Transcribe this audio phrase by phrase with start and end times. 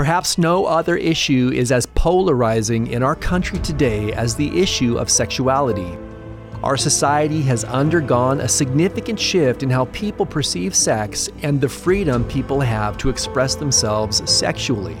[0.00, 5.10] Perhaps no other issue is as polarizing in our country today as the issue of
[5.10, 5.94] sexuality.
[6.62, 12.24] Our society has undergone a significant shift in how people perceive sex and the freedom
[12.24, 14.96] people have to express themselves sexually.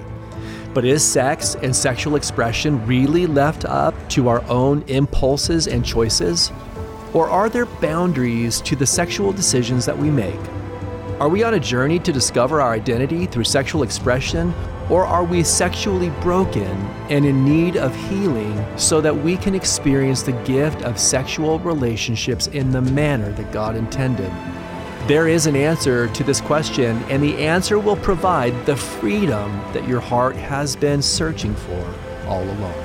[0.74, 6.52] But is sex and sexual expression really left up to our own impulses and choices?
[7.14, 10.40] Or are there boundaries to the sexual decisions that we make?
[11.20, 14.52] Are we on a journey to discover our identity through sexual expression,
[14.90, 16.66] or are we sexually broken
[17.08, 22.48] and in need of healing so that we can experience the gift of sexual relationships
[22.48, 24.30] in the manner that God intended?
[25.06, 29.86] There is an answer to this question, and the answer will provide the freedom that
[29.88, 31.94] your heart has been searching for
[32.26, 32.84] all along.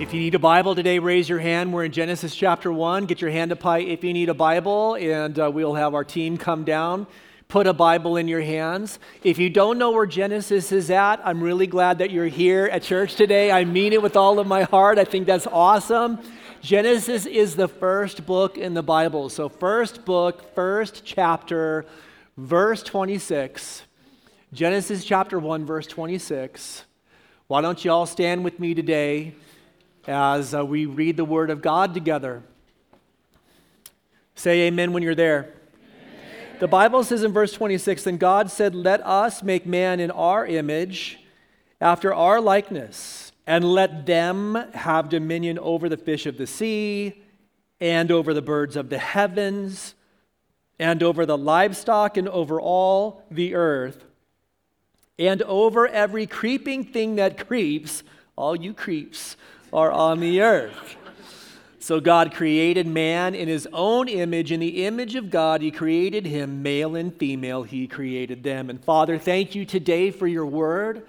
[0.00, 1.72] If you need a Bible today, raise your hand.
[1.72, 3.06] We're in Genesis chapter 1.
[3.06, 6.04] Get your hand up high if you need a Bible, and uh, we'll have our
[6.04, 7.06] team come down
[7.50, 8.98] put a Bible in your hands.
[9.24, 12.82] If you don't know where Genesis is at, I'm really glad that you're here at
[12.82, 13.50] church today.
[13.50, 14.98] I mean it with all of my heart.
[14.98, 16.20] I think that's awesome.
[16.62, 19.28] Genesis is the first book in the Bible.
[19.28, 21.86] So, first book, first chapter,
[22.36, 23.82] verse 26.
[24.52, 26.84] Genesis chapter 1, verse 26.
[27.48, 29.34] Why don't you all stand with me today
[30.06, 32.42] as uh, we read the Word of God together?
[34.36, 35.54] Say amen when you're there.
[36.60, 40.46] The Bible says in verse 26 Then God said, Let us make man in our
[40.46, 41.18] image,
[41.80, 47.22] after our likeness, and let them have dominion over the fish of the sea,
[47.80, 49.94] and over the birds of the heavens,
[50.78, 54.04] and over the livestock, and over all the earth,
[55.18, 58.02] and over every creeping thing that creeps.
[58.36, 59.38] All you creeps
[59.72, 60.96] are on the earth.
[61.82, 64.52] So God created man in his own image.
[64.52, 68.68] In the image of God, he created him, male and female, he created them.
[68.68, 71.06] And Father, thank you today for your word.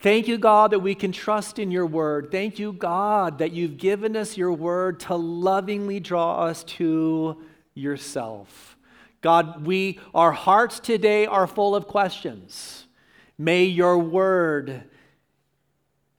[0.00, 2.30] Thank you, God, that we can trust in your word.
[2.30, 7.42] Thank you, God, that you've given us your word to lovingly draw us to
[7.74, 8.78] yourself.
[9.20, 12.86] God, we our hearts today are full of questions.
[13.36, 14.84] May your word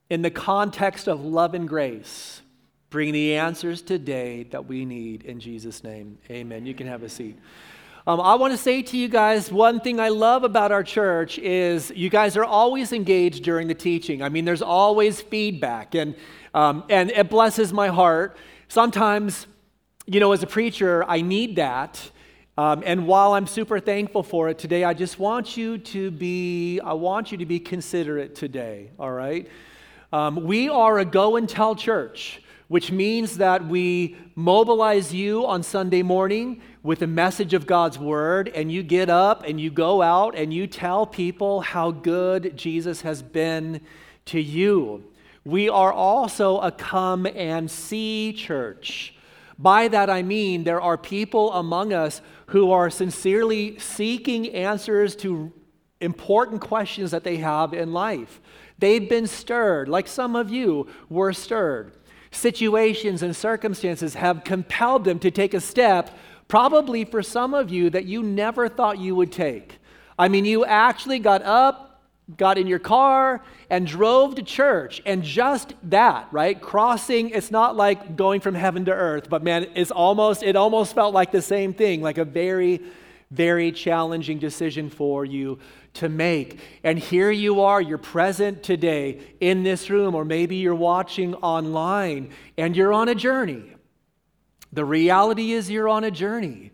[0.08, 2.40] in the context of love and grace
[2.90, 6.18] bring the answers today that we need in Jesus' name.
[6.30, 6.66] Amen.
[6.66, 7.36] You can have a seat.
[8.08, 11.38] Um, I want to say to you guys one thing I love about our church
[11.38, 14.22] is you guys are always engaged during the teaching.
[14.22, 16.14] I mean, there's always feedback, and,
[16.54, 18.36] um, and it blesses my heart.
[18.68, 19.48] Sometimes,
[20.06, 22.12] you know, as a preacher, I need that.
[22.56, 26.78] Um, and while I'm super thankful for it today, I just want you to be,
[26.78, 29.48] I want you to be considerate today, all right?
[30.12, 35.62] Um, we are a go and tell church which means that we mobilize you on
[35.62, 40.02] Sunday morning with a message of God's word, and you get up and you go
[40.02, 43.80] out and you tell people how good Jesus has been
[44.26, 45.04] to you.
[45.44, 49.14] We are also a come and see church.
[49.58, 55.52] By that I mean there are people among us who are sincerely seeking answers to
[56.00, 58.40] important questions that they have in life.
[58.78, 61.92] They've been stirred, like some of you were stirred
[62.36, 66.10] situations and circumstances have compelled them to take a step,
[66.48, 69.78] probably for some of you, that you never thought you would take.
[70.18, 72.02] I mean, you actually got up,
[72.36, 75.02] got in your car, and drove to church.
[75.04, 76.60] And just that, right?
[76.60, 80.94] Crossing, it's not like going from heaven to earth, but man, it's almost, it almost
[80.94, 82.80] felt like the same thing, like a very,
[83.30, 85.58] very challenging decision for you
[85.96, 86.58] to make.
[86.82, 92.30] And here you are, you're present today in this room, or maybe you're watching online
[92.56, 93.74] and you're on a journey.
[94.72, 96.72] The reality is, you're on a journey.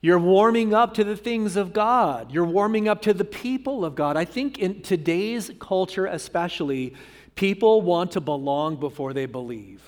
[0.00, 2.32] You're warming up to the things of God.
[2.32, 4.16] You're warming up to the people of God.
[4.16, 6.94] I think in today's culture, especially,
[7.34, 9.82] people want to belong before they believe.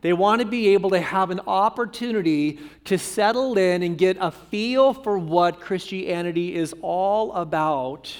[0.00, 4.30] They want to be able to have an opportunity to settle in and get a
[4.30, 8.14] feel for what Christianity is all about.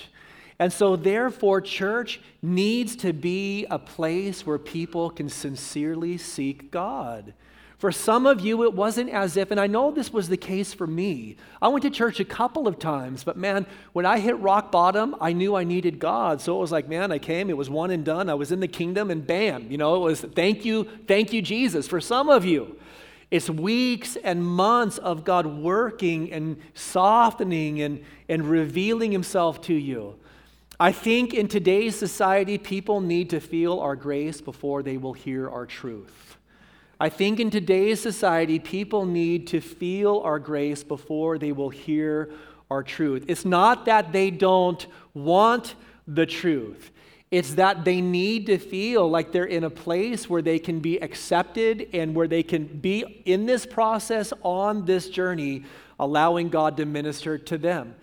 [0.59, 7.35] And so, therefore, church needs to be a place where people can sincerely seek God.
[7.79, 10.73] For some of you, it wasn't as if, and I know this was the case
[10.73, 11.37] for me.
[11.61, 15.15] I went to church a couple of times, but man, when I hit rock bottom,
[15.21, 16.41] I knew I needed God.
[16.41, 18.31] So it was like, man, I came, it was one and done.
[18.31, 21.43] I was in the kingdom, and bam, you know, it was thank you, thank you,
[21.43, 21.87] Jesus.
[21.87, 22.79] For some of you,
[23.31, 30.19] it's weeks and months of God working and softening and, and revealing Himself to you.
[30.81, 35.51] I think in today's society, people need to feel our grace before they will hear
[35.51, 36.36] our truth.
[36.99, 42.31] I think in today's society, people need to feel our grace before they will hear
[42.71, 43.25] our truth.
[43.29, 45.75] It's not that they don't want
[46.09, 46.91] the truth,
[47.31, 50.99] It's that they need to feel like they're in a place where they can be
[50.99, 55.65] accepted and where they can be in this process on this journey,
[55.99, 57.97] allowing God to minister to them.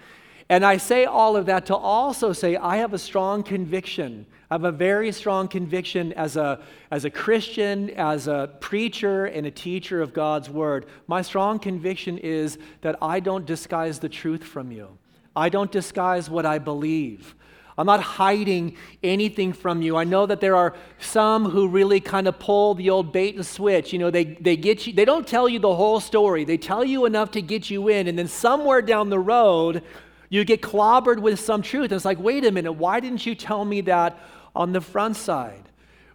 [0.50, 4.26] And I say all of that to also say I have a strong conviction.
[4.54, 6.62] I have a very strong conviction as a,
[6.92, 10.86] as a Christian, as a preacher, and a teacher of God's word.
[11.08, 15.00] My strong conviction is that I don't disguise the truth from you,
[15.36, 17.34] I don't disguise what I believe.
[17.80, 19.98] I'm not hiding anything from you.
[19.98, 23.44] I know that there are some who really kind of pull the old bait and
[23.44, 23.92] switch.
[23.92, 26.46] You know, they, they get you, they don't tell you the whole story.
[26.46, 29.82] They tell you enough to get you in, and then somewhere down the road,
[30.30, 31.86] you get clobbered with some truth.
[31.86, 34.20] And it's like, wait a minute, why didn't you tell me that
[34.56, 35.70] on the front side?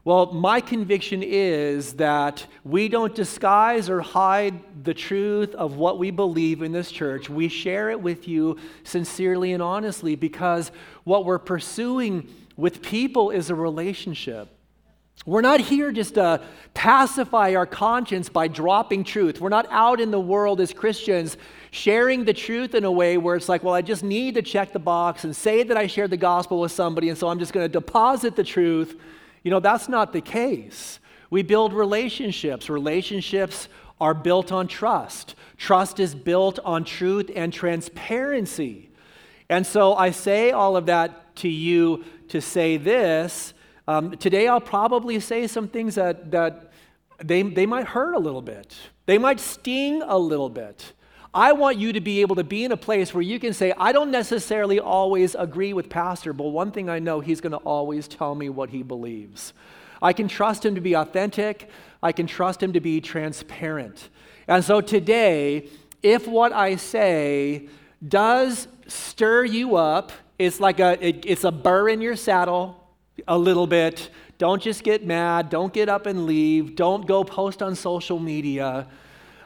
[0.05, 6.11] Well, my conviction is that we don't disguise or hide the truth of what we
[6.11, 7.29] believe in this church.
[7.29, 10.73] We share it with you sincerely and honestly because
[11.05, 12.27] what we're pursuing
[12.57, 14.49] with people is a relationship.
[15.27, 16.41] We're not here just to
[16.73, 19.41] pacify our conscience by dropping truth.
[19.41, 21.37] We're not out in the world as Christians
[21.71, 24.73] sharing the truth in a way where it's like, well, I just need to check
[24.73, 27.53] the box and say that I shared the gospel with somebody, and so I'm just
[27.53, 28.99] going to deposit the truth.
[29.43, 30.99] You know, that's not the case.
[31.31, 32.71] We build relationships.
[32.71, 33.69] Relationships
[34.01, 35.35] are built on trust.
[35.57, 38.89] Trust is built on truth and transparency.
[39.51, 43.53] And so I say all of that to you to say this.
[43.89, 46.73] Um, today I'll probably say some things that, that
[47.25, 48.77] they, they might hurt a little bit,
[49.07, 50.93] they might sting a little bit.
[51.33, 53.73] I want you to be able to be in a place where you can say,
[53.79, 57.59] I don't necessarily always agree with Pastor, but one thing I know, he's going to
[57.59, 59.53] always tell me what he believes.
[60.03, 61.71] I can trust him to be authentic,
[62.03, 64.11] I can trust him to be transparent.
[64.49, 65.69] And so today,
[66.03, 67.69] if what I say
[68.07, 72.78] does stir you up, it's like a it, it's a burr in your saddle
[73.27, 74.11] a little bit.
[74.39, 78.87] Don't just get mad, don't get up and leave, don't go post on social media.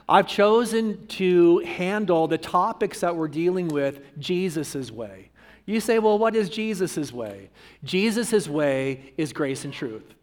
[0.08, 5.30] I've chosen to handle the topics that we're dealing with Jesus' way.
[5.64, 7.48] You say, well, what is Jesus' way?
[7.84, 10.14] Jesus' way is grace and truth.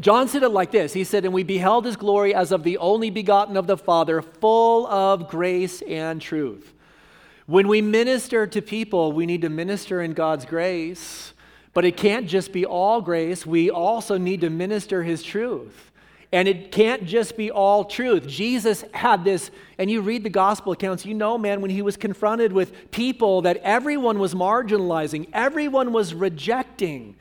[0.00, 2.78] John said it like this He said, And we beheld his glory as of the
[2.78, 6.72] only begotten of the Father, full of grace and truth.
[7.46, 11.31] When we minister to people, we need to minister in God's grace,
[11.74, 13.46] but it can't just be all grace.
[13.46, 15.90] We also need to minister his truth.
[16.34, 18.26] And it can't just be all truth.
[18.26, 21.98] Jesus had this, and you read the gospel accounts, you know, man, when he was
[21.98, 27.16] confronted with people that everyone was marginalizing, everyone was rejecting,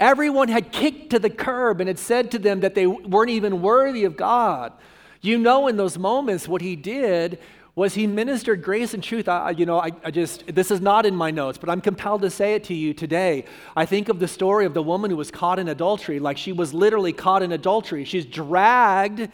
[0.00, 3.62] everyone had kicked to the curb and had said to them that they weren't even
[3.62, 4.72] worthy of God.
[5.20, 7.38] You know, in those moments, what he did
[7.76, 9.28] was he ministered grace and truth.
[9.28, 12.22] I, you know, I, I, just, this is not in my notes, but I'm compelled
[12.22, 13.44] to say it to you today.
[13.76, 16.52] I think of the story of the woman who was caught in adultery, like she
[16.52, 18.06] was literally caught in adultery.
[18.06, 19.28] She's dragged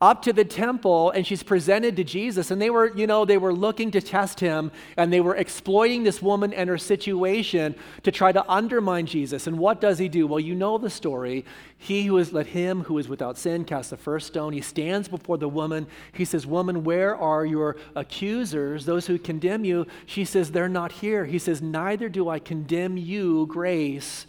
[0.00, 2.50] up to the temple and she's presented to Jesus.
[2.50, 6.04] And they were, you know, they were looking to test him and they were exploiting
[6.04, 9.46] this woman and her situation to try to undermine Jesus.
[9.46, 10.26] And what does he do?
[10.26, 11.44] Well, you know the story.
[11.76, 14.54] He who is, let him who is without sin cast the first stone.
[14.54, 15.86] He stands before the woman.
[16.12, 19.86] He says, Woman, where are your accusers, those who condemn you?
[20.06, 21.26] She says, They're not here.
[21.26, 24.26] He says, Neither do I condemn you, grace.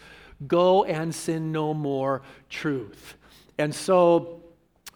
[0.47, 3.15] Go and sin no more, truth.
[3.57, 4.40] And so,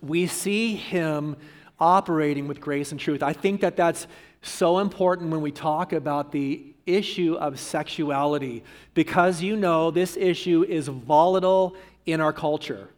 [0.02, 1.36] we see him
[1.80, 3.22] operating with grace and truth.
[3.24, 4.08] I think that that's
[4.42, 10.64] so important when we talk about the issue of sexuality because you know this issue
[10.64, 11.76] is volatile
[12.06, 12.90] in our culture.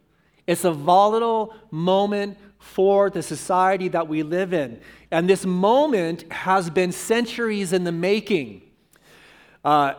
[0.46, 4.80] It's a volatile moment for the society that we live in.
[5.10, 8.62] And this moment has been centuries in the making.
[9.64, 9.94] Uh,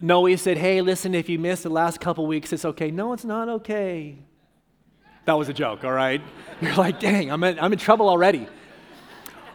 [0.00, 2.90] Noe said, Hey, listen, if you missed the last couple weeks, it's okay.
[2.90, 4.16] No, it's not okay.
[5.26, 6.22] That was a joke, all right?
[6.60, 8.48] You're like, dang, I'm in, I'm in trouble already.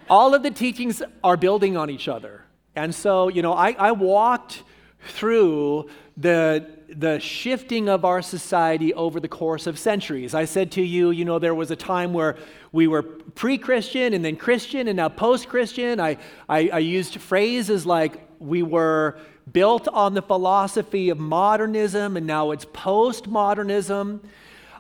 [0.10, 2.44] All of the teachings are building on each other.
[2.76, 4.64] And so, you know, I, I walked
[5.08, 10.34] through the, the shifting of our society over the course of centuries.
[10.34, 12.38] I said to you, you know, there was a time where
[12.72, 16.00] we were pre Christian and then Christian and now post Christian.
[16.00, 16.18] I,
[16.50, 19.18] I, I used phrases like we were
[19.52, 24.20] built on the philosophy of modernism and now it's postmodernism.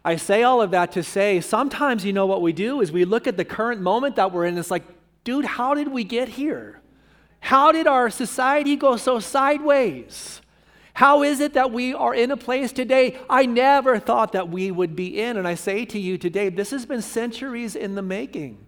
[0.05, 3.05] I say all of that to say sometimes, you know, what we do is we
[3.05, 4.57] look at the current moment that we're in.
[4.57, 4.83] It's like,
[5.23, 6.79] dude, how did we get here?
[7.39, 10.41] How did our society go so sideways?
[10.93, 14.71] How is it that we are in a place today I never thought that we
[14.71, 15.37] would be in?
[15.37, 18.65] And I say to you today, this has been centuries in the making.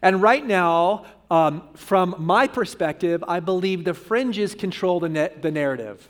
[0.00, 6.08] And right now, um, from my perspective, I believe the fringes control the, the narrative.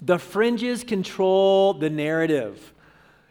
[0.00, 2.72] the fringes control the narrative.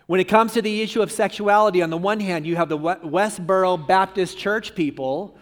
[0.09, 2.79] When it comes to the issue of sexuality, on the one hand, you have the
[2.79, 5.37] Westboro Baptist Church people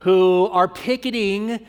[0.00, 1.64] who are picketing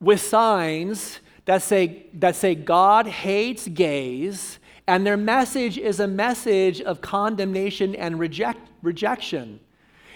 [0.00, 6.80] with signs that say, that say God hates gays, and their message is a message
[6.80, 9.60] of condemnation and reject, rejection.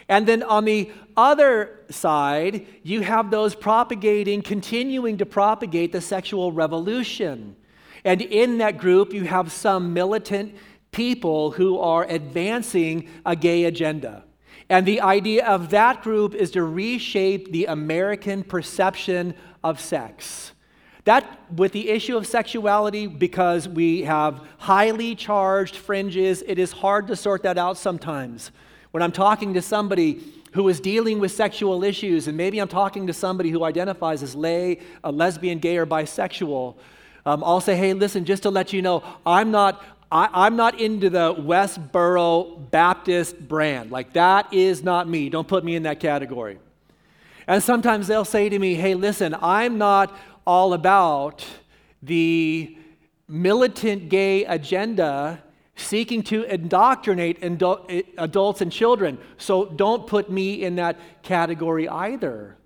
[0.09, 6.51] And then on the other side, you have those propagating, continuing to propagate the sexual
[6.51, 7.55] revolution.
[8.05, 10.57] And in that group, you have some militant
[10.93, 14.25] people who are advancing a gay agenda.
[14.69, 20.53] And the idea of that group is to reshape the American perception of sex.
[21.05, 27.07] That, with the issue of sexuality, because we have highly charged fringes, it is hard
[27.09, 28.51] to sort that out sometimes.
[28.91, 30.21] When I'm talking to somebody
[30.53, 34.35] who is dealing with sexual issues, and maybe I'm talking to somebody who identifies as
[34.35, 36.77] lay, a lesbian, gay, or bisexual,
[37.25, 39.83] um, I'll say, hey, listen, just to let you know, I'm not,
[40.13, 43.91] I, am not into the Westboro Baptist brand.
[43.93, 45.29] Like, that is not me.
[45.29, 46.59] Don't put me in that category.
[47.47, 51.45] And sometimes they'll say to me, hey, listen, I'm not all about
[52.03, 52.77] the
[53.29, 55.43] militant gay agenda
[55.77, 59.19] seeking to indoctrinate adults and children.
[59.39, 62.57] So don't put me in that category either.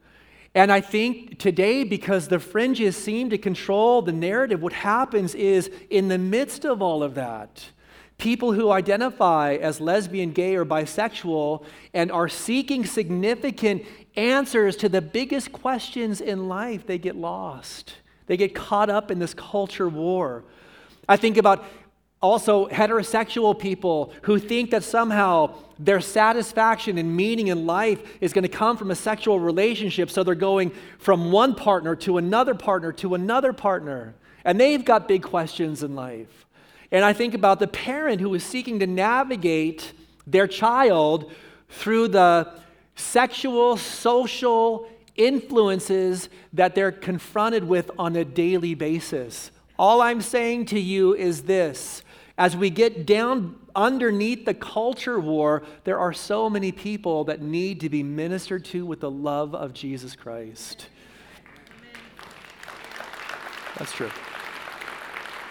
[0.54, 5.70] And I think today, because the fringes seem to control the narrative, what happens is
[5.90, 7.70] in the midst of all of that,
[8.18, 13.84] people who identify as lesbian, gay, or bisexual and are seeking significant
[14.16, 17.94] answers to the biggest questions in life, they get lost.
[18.26, 20.44] They get caught up in this culture war.
[21.08, 21.64] I think about
[22.24, 28.44] also heterosexual people who think that somehow their satisfaction and meaning in life is going
[28.44, 30.10] to come from a sexual relationship.
[30.10, 34.14] So they're going from one partner to another partner to another partner.
[34.42, 36.46] And they've got big questions in life.
[36.90, 39.92] And I think about the parent who is seeking to navigate
[40.26, 41.30] their child
[41.68, 42.58] through the
[42.96, 49.50] sexual, social influences that they're confronted with on a daily basis.
[49.78, 52.03] All I'm saying to you is this
[52.36, 57.80] as we get down underneath the culture war, there are so many people that need
[57.80, 60.88] to be ministered to with the love of Jesus Christ.
[63.78, 64.10] That's true.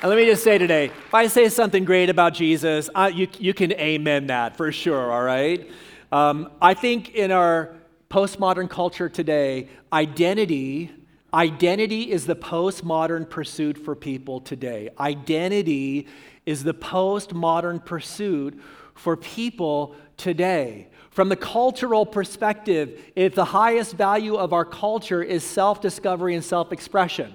[0.01, 3.27] And let me just say today if I say something great about Jesus, I, you,
[3.39, 5.69] you can amen that for sure, all right?
[6.11, 7.73] Um, I think in our
[8.09, 10.91] postmodern culture today, identity
[11.33, 14.89] Identity is the postmodern pursuit for people today.
[14.99, 16.07] Identity
[16.45, 18.59] is the postmodern pursuit
[18.93, 20.89] for people today.
[21.09, 26.43] From the cultural perspective, if the highest value of our culture is self discovery and
[26.43, 27.33] self expression,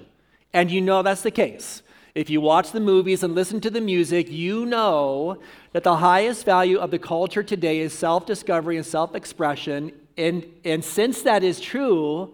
[0.53, 1.81] and you know that's the case.
[2.15, 5.39] If you watch the movies and listen to the music, you know
[5.73, 9.91] that the highest value of the culture today is self discovery and self expression.
[10.17, 12.33] And, and since that is true,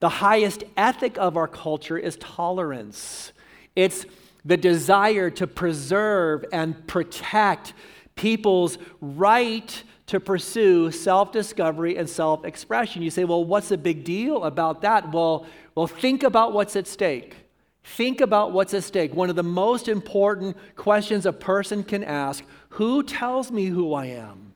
[0.00, 3.32] the highest ethic of our culture is tolerance.
[3.74, 4.06] It's
[4.44, 7.74] the desire to preserve and protect
[8.14, 13.02] people's right to pursue self discovery and self expression.
[13.02, 15.12] You say, well, what's the big deal about that?
[15.12, 17.36] Well, well, think about what's at stake.
[17.84, 19.14] Think about what's at stake.
[19.14, 24.06] One of the most important questions a person can ask who tells me who I
[24.06, 24.47] am?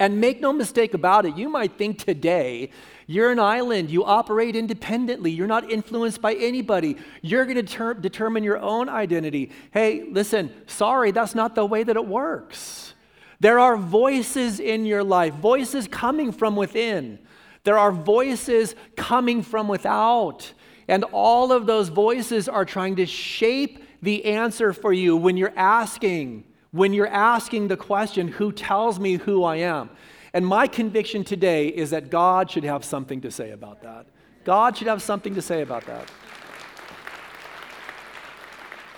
[0.00, 2.70] And make no mistake about it, you might think today
[3.06, 3.90] you're an island.
[3.90, 5.30] You operate independently.
[5.30, 6.96] You're not influenced by anybody.
[7.20, 9.50] You're going to ter- determine your own identity.
[9.72, 12.94] Hey, listen, sorry, that's not the way that it works.
[13.40, 17.18] There are voices in your life, voices coming from within.
[17.64, 20.50] There are voices coming from without.
[20.88, 25.52] And all of those voices are trying to shape the answer for you when you're
[25.56, 29.90] asking, when you're asking the question, Who tells me who I am?
[30.32, 34.06] And my conviction today is that God should have something to say about that.
[34.44, 36.10] God should have something to say about that.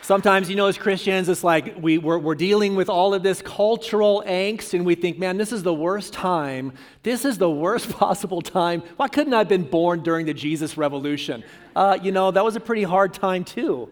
[0.02, 3.41] Sometimes, you know, as Christians, it's like we, we're, we're, dealing with all of this
[3.41, 6.73] cultural angst, and we think, man, this is the worst time.
[7.05, 8.83] This is the worst possible time.
[8.97, 11.45] Why couldn't I have been born during the Jesus Revolution?
[11.76, 13.88] Uh, you know, that was a pretty hard time, too.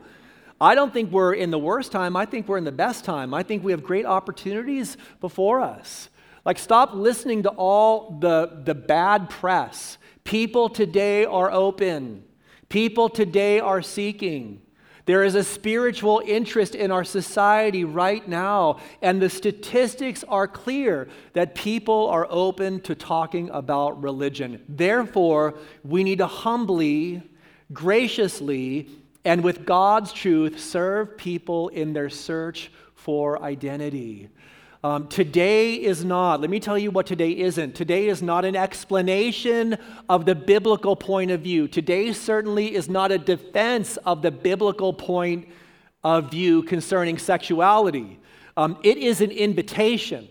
[0.61, 2.17] I don't think we're in the worst time.
[2.17, 3.33] I think we're in the best time.
[3.33, 6.11] I think we have great opportunities before us.
[6.45, 9.99] Like, stop listening to all the, the bad press.
[10.25, 12.25] People today are open,
[12.69, 14.61] people today are seeking.
[15.07, 21.09] There is a spiritual interest in our society right now, and the statistics are clear
[21.33, 24.63] that people are open to talking about religion.
[24.69, 27.23] Therefore, we need to humbly,
[27.73, 28.89] graciously,
[29.25, 34.29] and with God's truth, serve people in their search for identity.
[34.83, 37.75] Um, today is not, let me tell you what today isn't.
[37.75, 39.77] Today is not an explanation
[40.09, 41.69] of the biblical point of view.
[41.69, 45.49] Today certainly is not a defense of the biblical point
[46.03, 48.19] of view concerning sexuality.
[48.57, 50.29] Um, it is an invitation.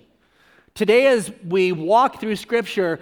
[0.80, 3.02] Today, as we walk through Scripture,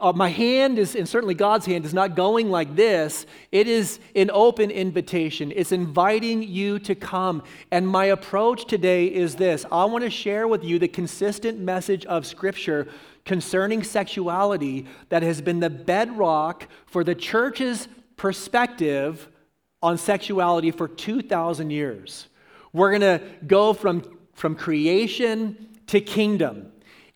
[0.00, 3.26] uh, my hand is, and certainly God's hand, is not going like this.
[3.52, 5.52] It is an open invitation.
[5.54, 7.44] It's inviting you to come.
[7.70, 12.04] And my approach today is this I want to share with you the consistent message
[12.06, 12.88] of Scripture
[13.24, 17.86] concerning sexuality that has been the bedrock for the church's
[18.16, 19.28] perspective
[19.80, 22.26] on sexuality for 2,000 years.
[22.72, 26.71] We're going to go from, from creation to kingdom.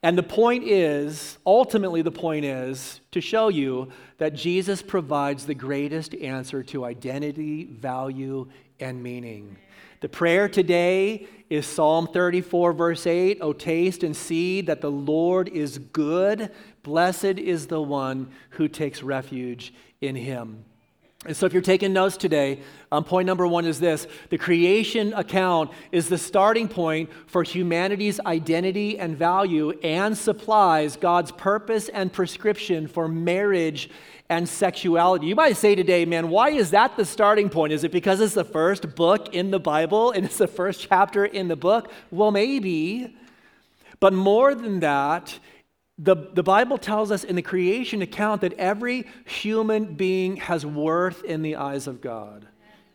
[0.07, 5.55] And the point is, ultimately, the point is to show you that Jesus provides the
[5.57, 8.49] greatest answer to identity, value,
[8.79, 9.57] and meaning.
[10.03, 15.49] The prayer today is Psalm 34, verse 8 Oh, taste and see that the Lord
[15.49, 16.53] is good.
[16.85, 20.65] Blessed is the one who takes refuge in him.
[21.27, 22.61] And so, if you're taking notes today,
[22.93, 28.21] um, point number one is this the creation account is the starting point for humanity's
[28.21, 33.91] identity and value and supplies God's purpose and prescription for marriage
[34.29, 35.27] and sexuality.
[35.27, 37.73] You might say today, man, why is that the starting point?
[37.73, 41.25] Is it because it's the first book in the Bible and it's the first chapter
[41.25, 41.91] in the book?
[42.11, 43.17] Well, maybe.
[43.99, 45.39] But more than that,
[45.99, 51.25] the, the Bible tells us in the creation account that every human being has worth
[51.25, 52.47] in the eyes of God.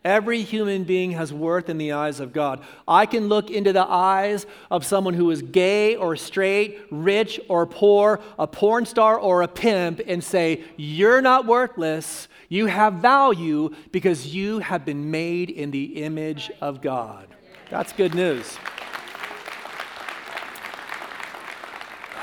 [0.04, 2.64] Every human being has worth in the eyes of God.
[2.88, 7.66] I can look into the eyes of someone who is gay or straight, rich or
[7.66, 12.26] poor, a porn star or a pimp, and say, You're not worthless.
[12.48, 17.28] You have value because you have been made in the image of God.
[17.70, 18.58] That's good news.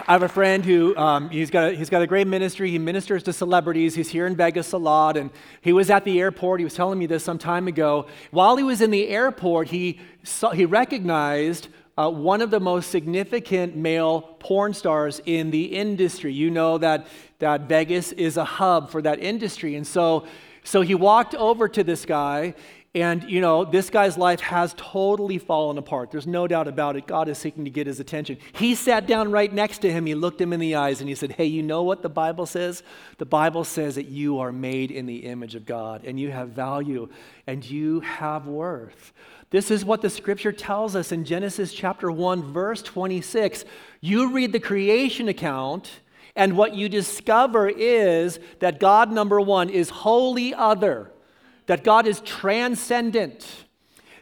[0.09, 2.71] I have a friend who um, he's, got a, he's got a great ministry.
[2.71, 3.93] He ministers to celebrities.
[3.93, 5.17] He's here in Vegas a lot.
[5.17, 5.29] And
[5.61, 6.59] he was at the airport.
[6.59, 8.07] He was telling me this some time ago.
[8.31, 12.89] While he was in the airport, he, saw, he recognized uh, one of the most
[12.89, 16.33] significant male porn stars in the industry.
[16.33, 17.05] You know that,
[17.37, 19.75] that Vegas is a hub for that industry.
[19.75, 20.25] And so,
[20.63, 22.55] so he walked over to this guy
[22.95, 26.09] and, you know, this guy's life has totally fallen apart.
[26.09, 27.05] There's no doubt about it.
[27.05, 28.39] God is seeking to get his attention.
[28.53, 30.07] He sat down right next to him.
[30.07, 32.47] He looked him in the eyes and he said, Hey, you know what the Bible
[32.47, 32.81] says?
[33.19, 36.49] The Bible says that you are made in the image of God and you have
[36.49, 37.09] value
[37.45, 39.13] and you have worth.
[39.51, 43.65] This is what the scripture tells us in Genesis chapter 1, verse 26.
[44.01, 46.01] You read the creation account,
[46.35, 51.11] and what you discover is that God, number one, is wholly other
[51.69, 53.45] that God is transcendent,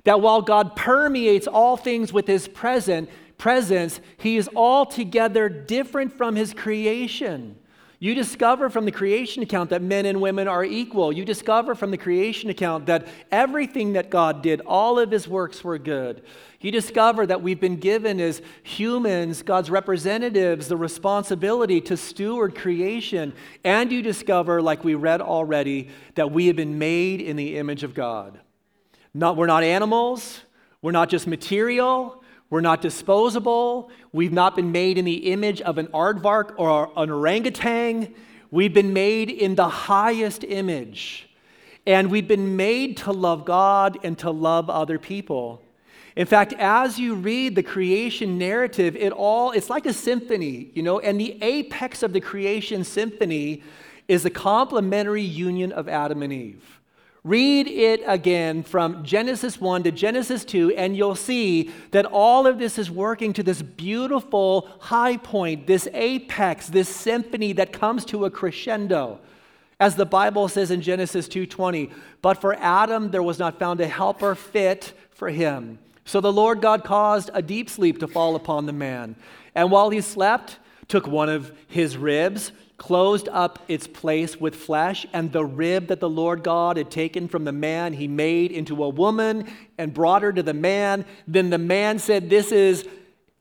[0.03, 6.35] that while God permeates all things with his present, presence, he is altogether different from
[6.35, 7.57] his creation.
[7.99, 11.11] You discover from the creation account that men and women are equal.
[11.11, 15.63] You discover from the creation account that everything that God did, all of his works
[15.63, 16.21] were good.
[16.59, 23.33] You discover that we've been given as humans, God's representatives, the responsibility to steward creation.
[23.63, 27.83] And you discover, like we read already, that we have been made in the image
[27.83, 28.39] of God.
[29.15, 30.41] Not, we're not animals,
[30.83, 32.16] we're not just material,
[32.49, 37.09] we're not disposable, we've not been made in the image of an aardvark or an
[37.09, 38.13] orangutan.
[38.51, 41.27] We've been made in the highest image.
[41.85, 45.61] And we've been made to love God and to love other people.
[46.15, 50.81] In fact, as you read the creation narrative, it all it's like a symphony, you
[50.81, 53.61] know, and the apex of the creation symphony
[54.07, 56.79] is the complementary union of Adam and Eve.
[57.27, 62.57] Read it again from Genesis 1 to Genesis 2, and you'll see that all of
[62.57, 68.23] this is working to this beautiful high point, this apex, this symphony that comes to
[68.23, 69.19] a crescendo.
[69.77, 73.87] As the Bible says in Genesis 2:20, but for Adam there was not found a
[73.87, 75.79] helper fit for him.
[76.05, 79.17] So the Lord God caused a deep sleep to fall upon the man.
[79.53, 85.05] And while he slept, took one of his ribs, closed up its place with flesh,
[85.11, 88.83] and the rib that the Lord God had taken from the man, he made into
[88.83, 91.05] a woman and brought her to the man.
[91.27, 92.87] Then the man said, This is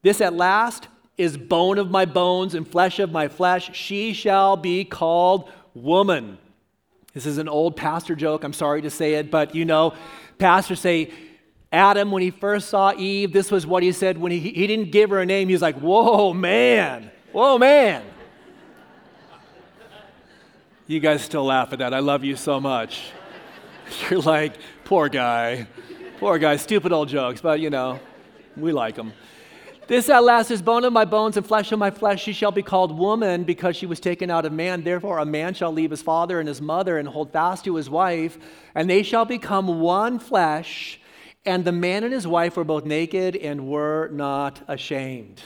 [0.03, 3.75] this at last is bone of my bones and flesh of my flesh.
[3.75, 6.39] She shall be called woman.
[7.13, 8.45] This is an old pastor joke.
[8.45, 9.95] I'm sorry to say it, but you know,
[10.39, 11.11] pastors say,
[11.73, 14.93] Adam, when he first saw Eve, this was what he said when he, he didn't
[14.93, 15.49] give her a name.
[15.49, 17.11] He was like, Whoa, man.
[17.33, 18.03] Whoa, man.
[20.89, 21.93] You guys still laugh at that.
[21.93, 23.11] I love you so much.
[24.09, 25.67] You're like, poor guy,
[26.21, 27.99] poor guy, stupid old jokes, but you know,
[28.57, 29.13] we like them.
[29.89, 32.23] This at last is bone of my bones and flesh of my flesh.
[32.23, 34.85] She shall be called woman because she was taken out of man.
[34.85, 37.91] Therefore, a man shall leave his father and his mother and hold fast to his
[37.91, 38.39] wife,
[38.73, 41.01] and they shall become one flesh.
[41.45, 45.43] And the man and his wife were both naked and were not ashamed.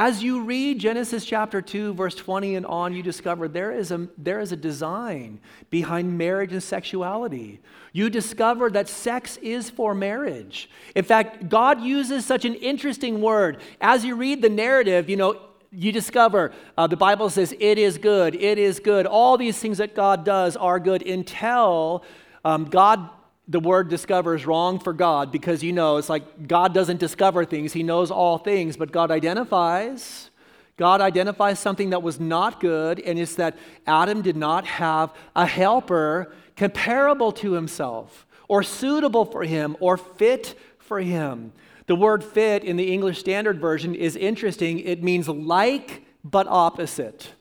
[0.00, 4.06] As you read Genesis chapter 2, verse 20 and on, you discover there is a,
[4.16, 7.60] there is a design behind marriage and sexuality.
[7.92, 10.70] You discover that sex is for marriage.
[10.94, 13.58] In fact, God uses such an interesting word.
[13.80, 15.40] As you read the narrative, you know,
[15.72, 19.04] you discover uh, the Bible says, it is good, it is good.
[19.04, 22.04] All these things that God does are good until
[22.44, 23.10] um, God
[23.48, 27.44] the word discover is wrong for God because you know it's like God doesn't discover
[27.44, 30.30] things, He knows all things, but God identifies.
[30.76, 35.44] God identifies something that was not good, and it's that Adam did not have a
[35.44, 41.52] helper comparable to himself, or suitable for him, or fit for him.
[41.86, 44.78] The word fit in the English Standard Version is interesting.
[44.80, 47.32] It means like but opposite,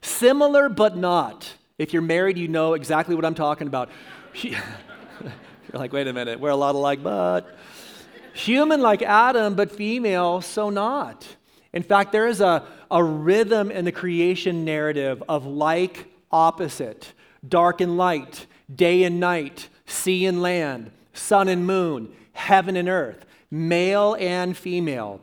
[0.00, 1.52] similar but not.
[1.76, 3.90] If you're married, you know exactly what I'm talking about.
[5.72, 7.54] You're like, wait a minute, we're a lot alike, but
[8.32, 11.26] human like Adam, but female, so not.
[11.74, 17.12] In fact, there is a, a rhythm in the creation narrative of like opposite,
[17.46, 23.26] dark and light, day and night, sea and land, sun and moon, heaven and earth,
[23.50, 25.20] male and female.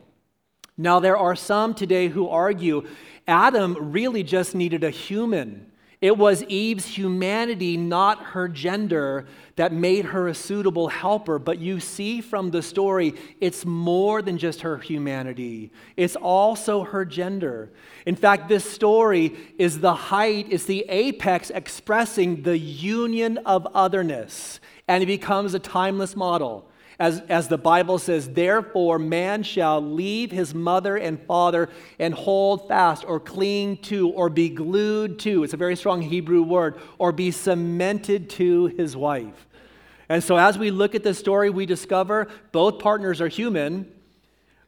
[0.78, 2.86] Now, there are some today who argue
[3.26, 9.26] Adam really just needed a human it was Eve's humanity, not her gender,
[9.56, 11.38] that made her a suitable helper.
[11.38, 17.04] But you see from the story, it's more than just her humanity, it's also her
[17.04, 17.70] gender.
[18.06, 24.60] In fact, this story is the height, it's the apex expressing the union of otherness,
[24.86, 26.70] and it becomes a timeless model.
[26.98, 32.68] As, as the Bible says, therefore, man shall leave his mother and father and hold
[32.68, 37.12] fast or cling to or be glued to, it's a very strong Hebrew word, or
[37.12, 39.46] be cemented to his wife.
[40.08, 43.92] And so, as we look at this story, we discover both partners are human,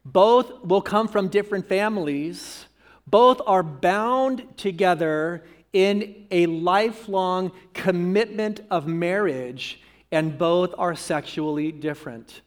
[0.05, 2.67] both will come from different families,
[3.07, 12.41] both are bound together in a lifelong commitment of marriage and both are sexually different.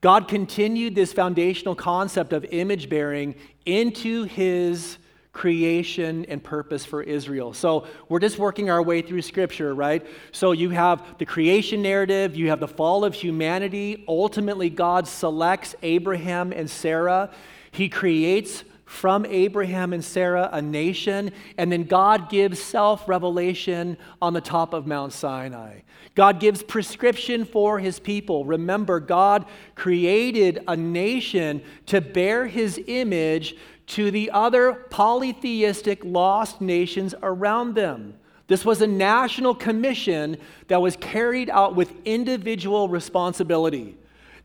[0.00, 3.34] God continued this foundational concept of image bearing
[3.66, 4.96] into his
[5.32, 7.52] creation and purpose for Israel.
[7.52, 10.04] So we're just working our way through scripture, right?
[10.32, 14.04] So you have the creation narrative, you have the fall of humanity.
[14.08, 17.30] Ultimately, God selects Abraham and Sarah.
[17.70, 24.32] He creates from Abraham and Sarah a nation, and then God gives self revelation on
[24.32, 25.82] the top of Mount Sinai.
[26.16, 28.44] God gives prescription for his people.
[28.44, 33.54] Remember, God created a nation to bear his image
[33.86, 38.14] to the other polytheistic lost nations around them.
[38.48, 43.96] This was a national commission that was carried out with individual responsibility.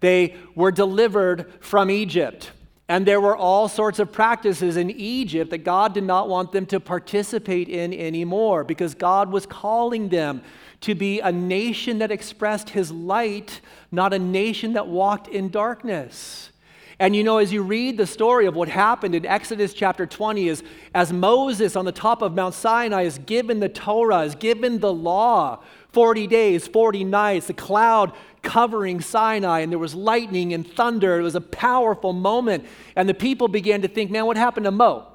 [0.01, 2.51] They were delivered from Egypt.
[2.87, 6.67] And there were all sorts of practices in Egypt that God did not want them
[6.67, 10.43] to participate in anymore because God was calling them
[10.81, 13.59] to be a nation that expressed his light,
[13.91, 16.51] not a nation that walked in darkness.
[16.99, 20.47] And you know, as you read the story of what happened in Exodus chapter 20,
[20.47, 24.79] is as Moses on the top of Mount Sinai is given the Torah, is given
[24.79, 25.61] the law,
[25.95, 31.17] 40 days, 40 nights, the cloud covering Sinai, and there was lightning and thunder.
[31.17, 32.65] It was a powerful moment.
[32.97, 35.07] And the people began to think, man, what happened to Mo?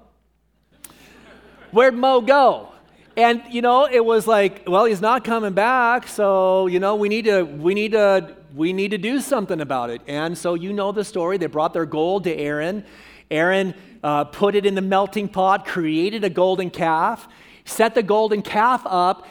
[1.70, 2.72] Where'd Mo go?
[3.14, 7.10] And you know, it was like, well, he's not coming back, so you know, we
[7.10, 10.00] need to we need to we need to do something about it.
[10.06, 11.36] And so you know the story.
[11.36, 12.86] They brought their gold to Aaron.
[13.30, 17.28] Aaron uh, put it in the melting pot, created a golden calf,
[17.66, 19.26] set the golden calf up,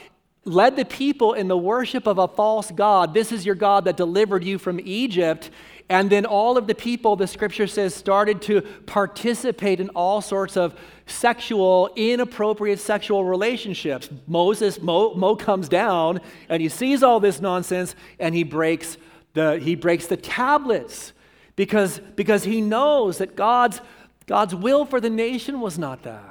[0.50, 3.14] led the people in the worship of a false God.
[3.14, 5.50] This is your God that delivered you from Egypt.
[5.90, 10.56] And then all of the people, the scripture says, started to participate in all sorts
[10.56, 14.10] of sexual, inappropriate sexual relationships.
[14.28, 18.98] Moses, Mo, Mo comes down and he sees all this nonsense and he breaks
[19.34, 21.14] the, he breaks the tablets
[21.56, 23.82] because, because he knows that God's,
[24.28, 26.29] God's will for the nation was not that.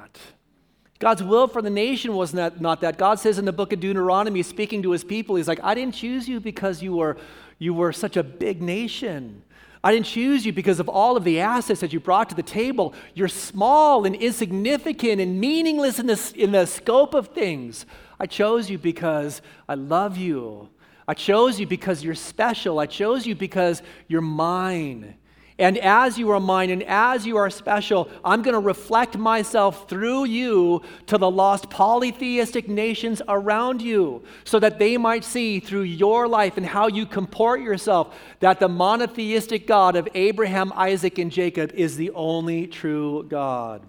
[0.99, 2.97] God's will for the nation was not, not that.
[2.97, 5.95] God says in the book of Deuteronomy, speaking to his people, He's like, I didn't
[5.95, 7.17] choose you because you were,
[7.57, 9.43] you were such a big nation.
[9.81, 12.43] I didn't choose you because of all of the assets that you brought to the
[12.43, 12.93] table.
[13.13, 17.85] You're small and insignificant and meaningless in the, in the scope of things.
[18.19, 20.67] I chose you because I love you.
[21.07, 22.77] I chose you because you're special.
[22.77, 25.15] I chose you because you're mine.
[25.59, 29.89] And as you are mine and as you are special, I'm going to reflect myself
[29.89, 35.81] through you to the lost polytheistic nations around you so that they might see through
[35.81, 41.29] your life and how you comport yourself that the monotheistic God of Abraham, Isaac, and
[41.29, 43.81] Jacob is the only true God.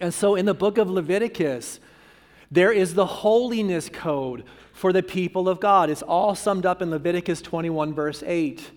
[0.00, 1.78] And so in the book of Leviticus,
[2.50, 5.90] there is the holiness code for the people of God.
[5.90, 8.72] It's all summed up in Leviticus 21, verse 8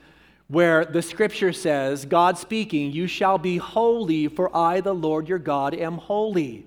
[0.51, 5.39] where the scripture says, God speaking, You shall be holy, for I, the Lord your
[5.39, 6.65] God, am holy.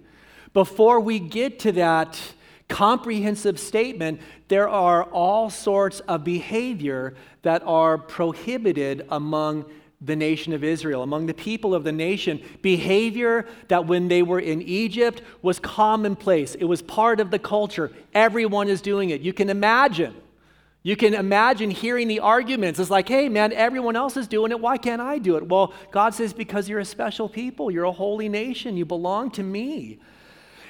[0.54, 2.18] Before we get to that
[2.66, 9.66] comprehensive statement, there are all sorts of behavior that are prohibited among
[10.00, 12.42] the nation of Israel, among the people of the nation.
[12.62, 17.92] Behavior that when they were in Egypt was commonplace, it was part of the culture.
[18.14, 19.20] Everyone is doing it.
[19.20, 20.14] You can imagine
[20.86, 22.78] you can imagine hearing the arguments.
[22.78, 24.60] It's like, hey, man, everyone else is doing it.
[24.60, 25.48] Why can't I do it?
[25.48, 27.70] Well, God says, because you're a special people.
[27.70, 28.76] You're a holy nation.
[28.76, 29.98] You belong to me.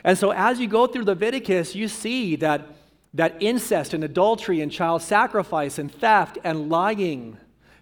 [0.05, 2.65] And so as you go through Leviticus, you see that,
[3.13, 7.37] that incest and adultery and child sacrifice and theft and lying,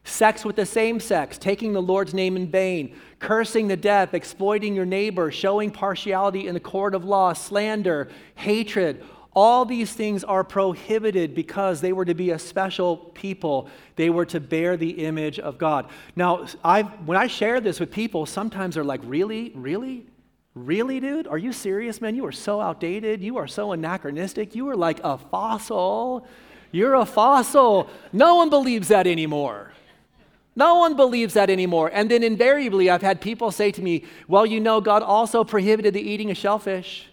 [0.04, 4.74] sex with the same sex, taking the Lord's name in vain, cursing the deaf, exploiting
[4.74, 10.44] your neighbor, showing partiality in the court of law, slander, hatred, all these things are
[10.44, 13.68] prohibited because they were to be a special people.
[13.96, 15.88] They were to bear the image of God.
[16.16, 19.52] Now, i when I share this with people, sometimes they're like, Really?
[19.54, 20.06] Really?
[20.54, 21.26] Really, dude?
[21.26, 22.14] Are you serious, man?
[22.14, 23.22] You are so outdated.
[23.22, 24.54] You are so anachronistic.
[24.54, 26.26] You are like a fossil.
[26.72, 27.88] You're a fossil.
[28.12, 29.72] No one believes that anymore.
[30.54, 31.90] No one believes that anymore.
[31.94, 35.94] And then invariably, I've had people say to me, Well, you know, God also prohibited
[35.94, 37.08] the eating of shellfish.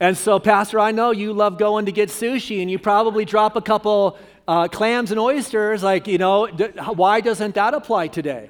[0.00, 3.54] And so, Pastor, I know you love going to get sushi and you probably drop
[3.54, 4.16] a couple
[4.48, 5.82] uh, clams and oysters.
[5.82, 8.48] Like, you know, d- why doesn't that apply today?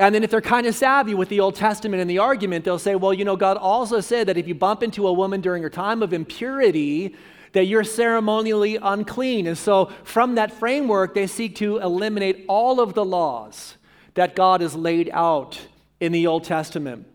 [0.00, 2.78] And then, if they're kind of savvy with the Old Testament and the argument, they'll
[2.78, 5.62] say, well, you know, God also said that if you bump into a woman during
[5.62, 7.14] her time of impurity,
[7.52, 9.46] that you're ceremonially unclean.
[9.46, 13.76] And so, from that framework, they seek to eliminate all of the laws
[14.14, 15.66] that God has laid out
[16.00, 17.06] in the Old Testament.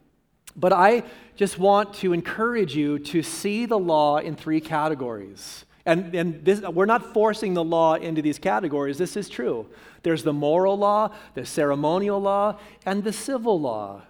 [0.56, 1.04] But I
[1.36, 5.66] just want to encourage you to see the law in three categories.
[5.86, 8.98] And, and this, we're not forcing the law into these categories.
[8.98, 9.68] This is true.
[10.04, 14.04] There's the moral law, the ceremonial law, and the civil law.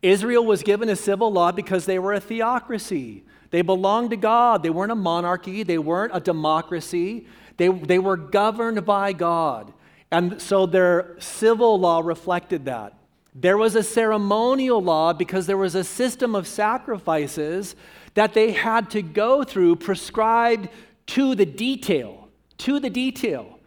[0.00, 3.22] Israel was given a civil law because they were a theocracy.
[3.50, 4.62] They belonged to God.
[4.62, 7.26] They weren't a monarchy, they weren't a democracy.
[7.58, 9.72] They, they were governed by God.
[10.10, 12.94] And so their civil law reflected that.
[13.34, 17.74] There was a ceremonial law because there was a system of sacrifices
[18.14, 20.68] that they had to go through prescribed
[21.06, 23.58] to the detail, to the detail.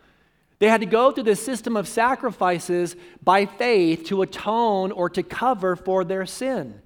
[0.59, 5.23] They had to go through the system of sacrifices by faith to atone or to
[5.23, 6.81] cover for their sin.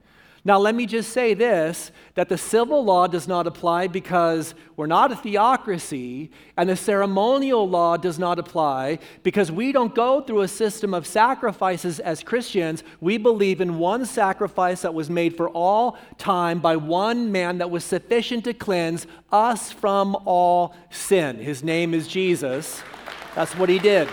[0.46, 4.88] Now, let me just say this that the civil law does not apply because we're
[4.88, 10.42] not a theocracy, and the ceremonial law does not apply because we don't go through
[10.42, 12.84] a system of sacrifices as Christians.
[13.02, 17.72] We believe in one sacrifice that was made for all time by one man that
[17.72, 21.38] was sufficient to cleanse us from all sin.
[21.38, 22.82] His name is Jesus.
[23.36, 24.08] That's what he did.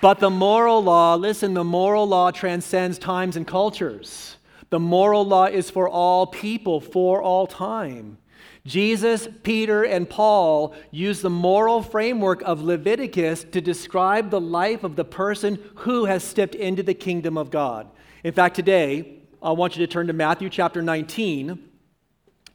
[0.00, 4.36] But the moral law, listen, the moral law transcends times and cultures.
[4.70, 8.18] The moral law is for all people, for all time.
[8.66, 14.96] Jesus, Peter, and Paul use the moral framework of Leviticus to describe the life of
[14.96, 17.88] the person who has stepped into the kingdom of God.
[18.24, 21.62] In fact, today, I want you to turn to Matthew chapter 19.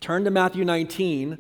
[0.01, 1.38] Turn to Matthew 19.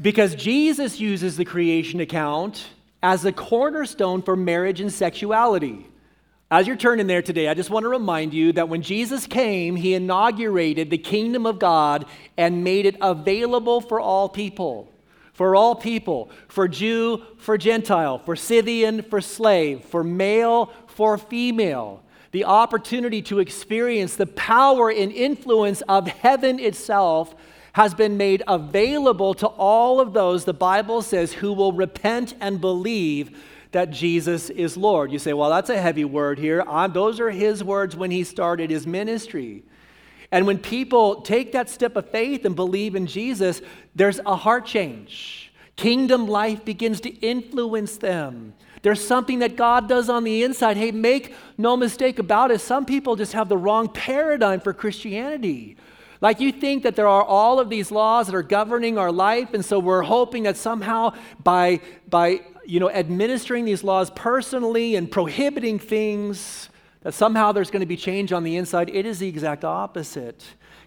[0.00, 2.68] Because Jesus uses the creation account
[3.04, 5.86] as the cornerstone for marriage and sexuality.
[6.50, 9.76] As you're turning there today, I just want to remind you that when Jesus came,
[9.76, 12.06] he inaugurated the kingdom of God
[12.38, 14.90] and made it available for all people.
[15.34, 22.02] For all people, for Jew, for Gentile, for Scythian, for slave, for male, for female.
[22.30, 27.34] The opportunity to experience the power and influence of heaven itself
[27.74, 32.60] has been made available to all of those, the Bible says, who will repent and
[32.60, 35.10] believe that Jesus is Lord.
[35.10, 36.62] You say, well, that's a heavy word here.
[36.68, 39.64] I'm, those are his words when he started his ministry.
[40.30, 43.60] And when people take that step of faith and believe in Jesus,
[43.94, 45.52] there's a heart change.
[45.74, 48.54] Kingdom life begins to influence them.
[48.82, 50.76] There's something that God does on the inside.
[50.76, 52.60] Hey, make no mistake about it.
[52.60, 55.76] Some people just have the wrong paradigm for Christianity.
[56.24, 59.52] Like you think that there are all of these laws that are governing our life,
[59.52, 65.10] and so we're hoping that somehow by, by you know, administering these laws personally and
[65.10, 66.70] prohibiting things,
[67.02, 68.88] that somehow there's going to be change on the inside.
[68.88, 70.42] It is the exact opposite.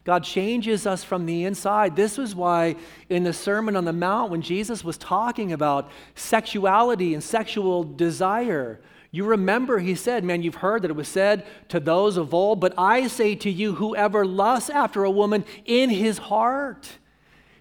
[0.05, 1.95] God changes us from the inside.
[1.95, 2.75] This was why
[3.07, 8.79] in the Sermon on the Mount, when Jesus was talking about sexuality and sexual desire,
[9.11, 12.59] you remember he said, Man, you've heard that it was said to those of old,
[12.59, 16.89] but I say to you, whoever lusts after a woman in his heart,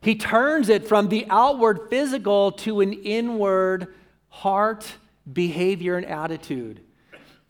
[0.01, 3.95] he turns it from the outward physical to an inward
[4.29, 4.95] heart
[5.33, 6.81] behavior and attitude.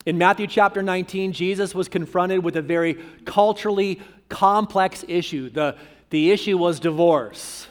[0.05, 2.93] In Matthew chapter 19, Jesus was confronted with a very
[3.25, 5.49] culturally complex issue.
[5.49, 5.75] The,
[6.09, 7.67] the issue was divorce.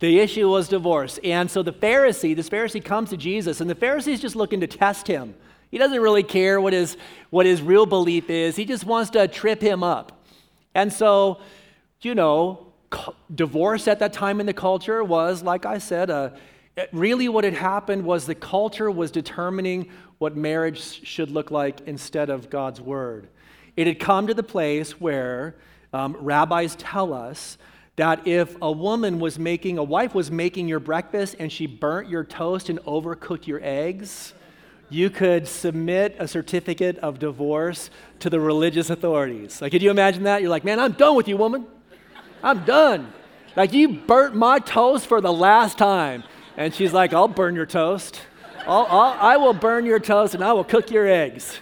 [0.00, 1.18] The issue was divorce.
[1.22, 4.66] And so the Pharisee, this Pharisee comes to Jesus, and the Pharisee's just looking to
[4.66, 5.34] test him.
[5.70, 6.96] He doesn't really care what his,
[7.30, 10.24] what his real belief is, he just wants to trip him up.
[10.74, 11.40] And so,
[12.02, 12.66] you know,
[13.34, 16.38] divorce at that time in the culture was, like I said, a,
[16.92, 22.30] really what had happened was the culture was determining what marriage should look like instead
[22.30, 23.28] of God's word.
[23.76, 25.56] It had come to the place where
[25.92, 27.58] um, rabbis tell us
[27.96, 32.08] that if a woman was making, a wife was making your breakfast and she burnt
[32.08, 34.34] your toast and overcooked your eggs,
[34.88, 39.60] you could submit a certificate of divorce to the religious authorities.
[39.60, 40.40] Like, could you imagine that?
[40.40, 41.66] You're like, man, I'm done with you, woman.
[42.42, 43.12] I'm done.
[43.56, 46.22] Like, you burnt my toast for the last time.
[46.56, 48.20] And she's like, I'll burn your toast.
[48.66, 51.58] I'll, I'll, I will burn your toast and I will cook your eggs.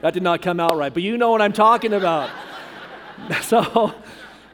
[0.00, 2.30] That did not come out right, but you know what I'm talking about.
[3.42, 3.94] So,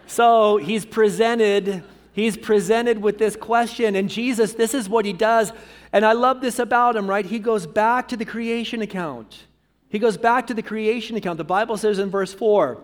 [0.06, 5.53] so he's presented, he's presented with this question, and Jesus, this is what he does.
[5.92, 7.27] And I love this about him, right?
[7.27, 9.44] He goes back to the creation account.
[9.88, 11.38] He goes back to the creation account.
[11.38, 12.81] The Bible says in verse 4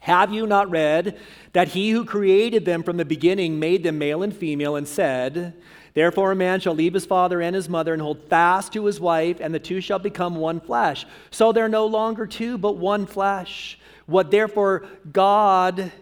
[0.00, 1.18] Have you not read
[1.52, 5.54] that he who created them from the beginning made them male and female and said,
[5.94, 8.98] Therefore, a man shall leave his father and his mother and hold fast to his
[8.98, 11.06] wife, and the two shall become one flesh.
[11.30, 13.78] So they're no longer two, but one flesh.
[14.06, 15.92] What therefore God,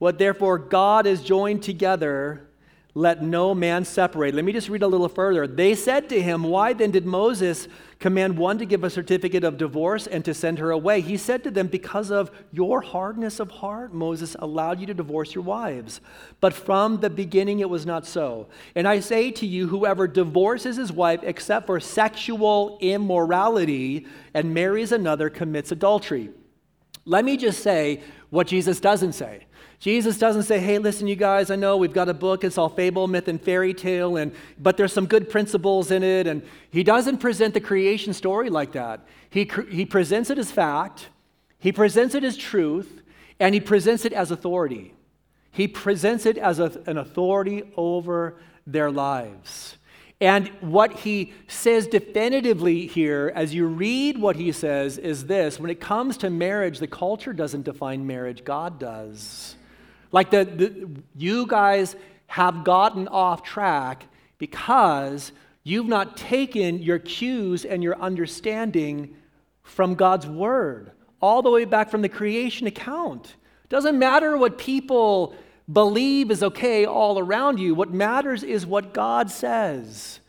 [0.00, 2.48] what therefore God is joined together,
[2.94, 4.34] let no man separate.
[4.34, 5.46] Let me just read a little further.
[5.46, 9.58] They said to him, Why then did Moses command one to give a certificate of
[9.58, 11.02] divorce and to send her away?
[11.02, 15.34] He said to them, Because of your hardness of heart, Moses allowed you to divorce
[15.34, 16.00] your wives.
[16.40, 18.48] But from the beginning it was not so.
[18.74, 24.92] And I say to you, whoever divorces his wife except for sexual immorality and marries
[24.92, 26.30] another commits adultery.
[27.04, 29.44] Let me just say what Jesus doesn't say.
[29.80, 32.68] Jesus doesn't say, hey, listen, you guys, I know we've got a book, it's all
[32.68, 36.26] fable, myth, and fairy tale, and, but there's some good principles in it.
[36.26, 39.00] And he doesn't present the creation story like that.
[39.30, 41.08] He, he presents it as fact,
[41.58, 43.00] he presents it as truth,
[43.40, 44.92] and he presents it as authority.
[45.50, 49.78] He presents it as a, an authority over their lives.
[50.20, 55.70] And what he says definitively here, as you read what he says, is this when
[55.70, 59.56] it comes to marriage, the culture doesn't define marriage, God does.
[60.12, 61.96] Like the, the, you guys
[62.26, 64.06] have gotten off track
[64.38, 69.14] because you've not taken your cues and your understanding
[69.62, 73.36] from God's word, all the way back from the creation account.
[73.68, 75.34] Doesn't matter what people
[75.72, 77.74] believe is okay all around you.
[77.74, 80.20] What matters is what God says.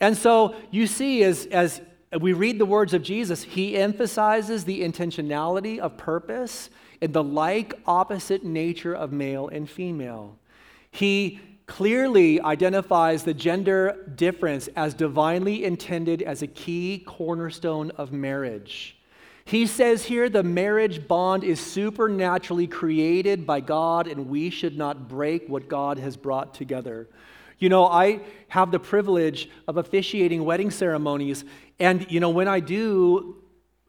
[0.00, 1.80] And so you see, as, as
[2.18, 7.74] we read the words of Jesus, he emphasizes the intentionality of purpose in the like
[7.86, 10.38] opposite nature of male and female.
[10.90, 18.96] He clearly identifies the gender difference as divinely intended as a key cornerstone of marriage.
[19.44, 25.08] He says here the marriage bond is supernaturally created by God, and we should not
[25.08, 27.08] break what God has brought together.
[27.58, 31.44] You know, I have the privilege of officiating wedding ceremonies,
[31.78, 33.39] and, you know, when I do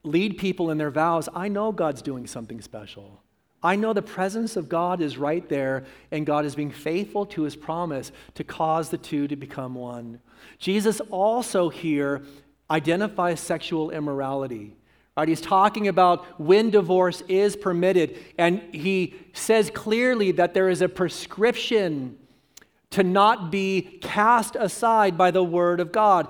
[0.03, 3.21] lead people in their vows, I know God's doing something special.
[3.63, 7.43] I know the presence of God is right there, and God is being faithful to
[7.43, 10.19] his promise to cause the two to become one.
[10.57, 12.23] Jesus also here
[12.71, 14.75] identifies sexual immorality.
[15.15, 20.81] Right, he's talking about when divorce is permitted, and he says clearly that there is
[20.81, 22.17] a prescription
[22.91, 26.27] to not be cast aside by the word of God.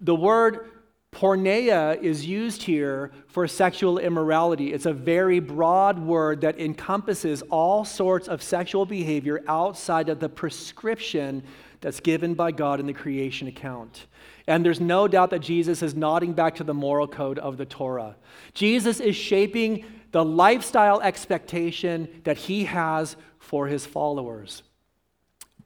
[0.00, 0.71] The word
[1.12, 4.72] Porneia is used here for sexual immorality.
[4.72, 10.28] It's a very broad word that encompasses all sorts of sexual behavior outside of the
[10.28, 11.42] prescription
[11.82, 14.06] that's given by God in the creation account.
[14.46, 17.66] And there's no doubt that Jesus is nodding back to the moral code of the
[17.66, 18.16] Torah.
[18.54, 24.62] Jesus is shaping the lifestyle expectation that he has for his followers.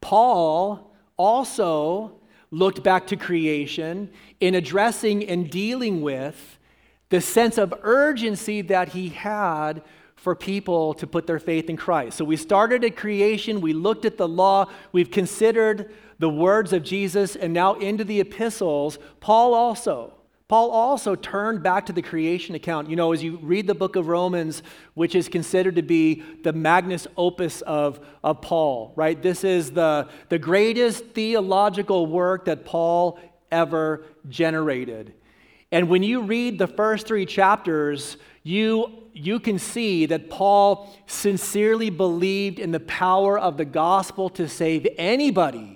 [0.01, 2.21] Paul also
[2.51, 6.59] looked back to creation in addressing and dealing with
[7.09, 9.83] the sense of urgency that he had
[10.17, 12.17] for people to put their faith in Christ.
[12.17, 16.83] So we started at creation, we looked at the law, we've considered the words of
[16.83, 20.16] Jesus, and now into the epistles, Paul also.
[20.49, 22.89] Paul also turned back to the creation account.
[22.89, 24.63] You know, as you read the book of Romans,
[24.95, 29.21] which is considered to be the magnus opus of, of Paul, right?
[29.21, 33.19] This is the, the greatest theological work that Paul
[33.51, 35.15] ever generated.
[35.73, 41.91] And when you read the first three chapters, you, you can see that Paul sincerely
[41.91, 45.76] believed in the power of the gospel to save anybody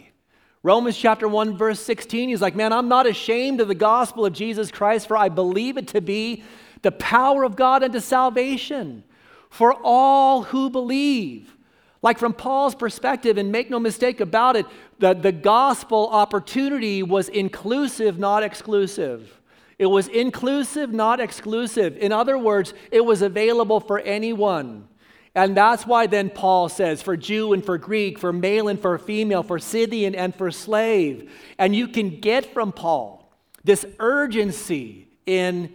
[0.62, 4.34] Romans chapter 1, verse 16, he's like, Man, I'm not ashamed of the gospel of
[4.34, 6.42] Jesus Christ, for I believe it to be
[6.82, 9.04] the power of God unto salvation
[9.48, 11.56] for all who believe.
[12.02, 14.66] Like from Paul's perspective, and make no mistake about it,
[14.98, 19.38] the, the gospel opportunity was inclusive, not exclusive.
[19.78, 21.96] It was inclusive, not exclusive.
[21.98, 24.88] In other words, it was available for anyone.
[25.34, 28.98] And that's why then Paul says, for Jew and for Greek, for male and for
[28.98, 31.30] female, for Scythian and for slave.
[31.56, 35.72] And you can get from Paul this urgency in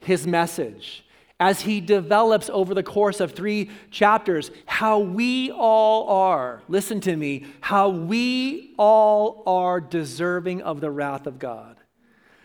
[0.00, 1.04] his message
[1.40, 7.16] as he develops over the course of three chapters how we all are, listen to
[7.16, 11.76] me, how we all are deserving of the wrath of God.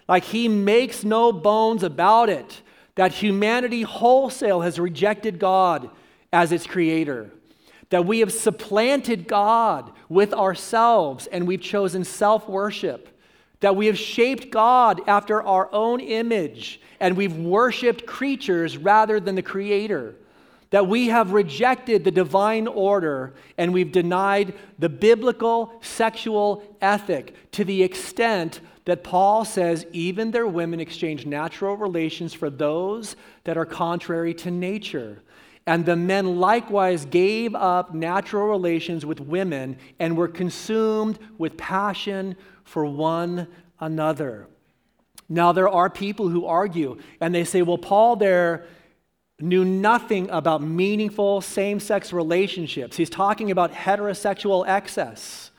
[0.08, 2.64] Like he makes no bones about it
[2.96, 5.92] that humanity wholesale has rejected God
[6.32, 7.32] as its creator.
[7.90, 13.10] That we have supplanted God with ourselves and we've chosen self worship.
[13.62, 19.36] That we have shaped God after our own image and we've worshiped creatures rather than
[19.36, 20.16] the creator.
[20.72, 27.64] That we have rejected the divine order and we've denied the biblical sexual ethic to
[27.64, 33.66] the extent that Paul says even their women exchange natural relations for those that are
[33.66, 35.22] contrary to nature.
[35.68, 42.38] And the men likewise gave up natural relations with women and were consumed with passion
[42.64, 43.48] for one
[43.82, 44.48] another.
[45.28, 48.66] Now, there are people who argue and they say, well, Paul there
[49.42, 52.96] knew nothing about meaningful same sex relationships.
[52.96, 55.52] He's talking about heterosexual excess.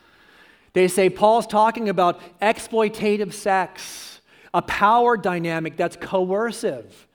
[0.72, 4.22] They say Paul's talking about exploitative sex,
[4.54, 7.06] a power dynamic that's coercive.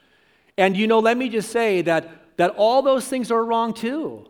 [0.59, 4.27] And you know, let me just say that that all those things are wrong too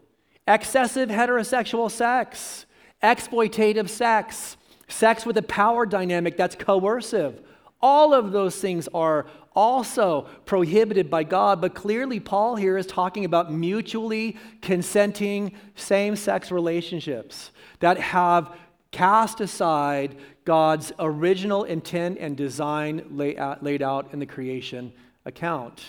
[0.47, 2.65] excessive heterosexual sex,
[3.01, 7.41] exploitative sex, sex with a power dynamic that's coercive.
[7.81, 9.25] All of those things are
[9.55, 16.51] also prohibited by God, but clearly, Paul here is talking about mutually consenting same sex
[16.51, 18.55] relationships that have
[18.91, 22.99] cast aside God's original intent and design
[23.37, 24.93] uh, laid out in the creation
[25.25, 25.83] account.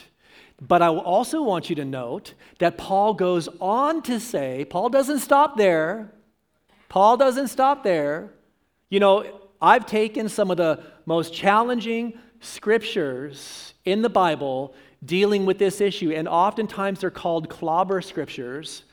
[0.67, 5.19] But I also want you to note that Paul goes on to say, Paul doesn't
[5.19, 6.11] stop there.
[6.89, 8.31] Paul doesn't stop there.
[8.89, 15.59] You know, I've taken some of the most challenging scriptures in the Bible dealing with
[15.59, 18.85] this issue, and oftentimes they're called clobber scriptures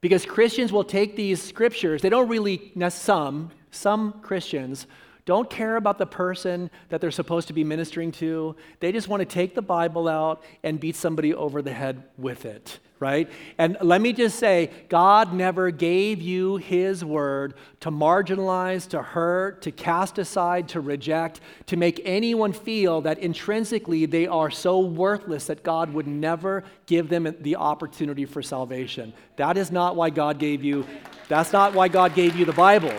[0.00, 4.86] because Christians will take these scriptures, they don't really, some, some Christians
[5.28, 8.56] don't care about the person that they're supposed to be ministering to.
[8.80, 12.46] They just want to take the Bible out and beat somebody over the head with
[12.46, 13.28] it, right?
[13.58, 19.60] And let me just say, God never gave you His word to marginalize, to hurt,
[19.62, 25.44] to cast aside, to reject, to make anyone feel that intrinsically they are so worthless
[25.48, 29.12] that God would never give them the opportunity for salvation.
[29.36, 30.86] That is not why God gave you,
[31.28, 32.94] that's not why God gave you the Bible.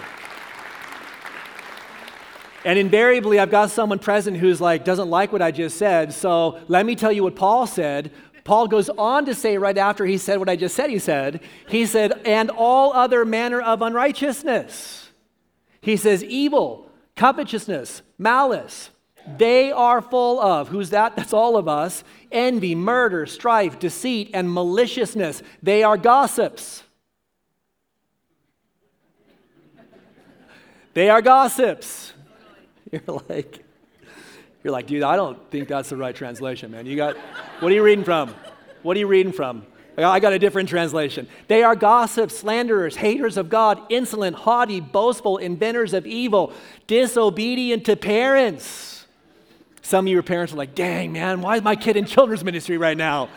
[2.65, 6.13] And invariably, I've got someone present who's like, doesn't like what I just said.
[6.13, 8.11] So let me tell you what Paul said.
[8.43, 11.41] Paul goes on to say, right after he said what I just said, he said,
[11.67, 15.09] he said, and all other manner of unrighteousness.
[15.81, 18.89] He says, evil, covetousness, malice.
[19.37, 21.15] They are full of, who's that?
[21.15, 22.03] That's all of us.
[22.31, 25.43] Envy, murder, strife, deceit, and maliciousness.
[25.61, 26.83] They are gossips.
[30.93, 32.13] They are gossips.
[32.91, 33.63] You're like,
[34.63, 36.85] you're like, dude, I don't think that's the right translation, man.
[36.85, 37.15] You got,
[37.61, 38.35] what are you reading from?
[38.81, 39.65] What are you reading from?
[39.97, 41.27] I got a different translation.
[41.47, 46.53] They are gossips, slanderers, haters of God, insolent, haughty, boastful, inventors of evil,
[46.87, 49.05] disobedient to parents.
[49.81, 52.77] Some of your parents are like, dang, man, why is my kid in children's ministry
[52.77, 53.29] right now?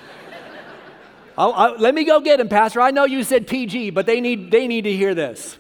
[1.38, 2.80] I'll, I'll, let me go get him, Pastor.
[2.80, 5.57] I know you said PG, but they need, they need to hear this.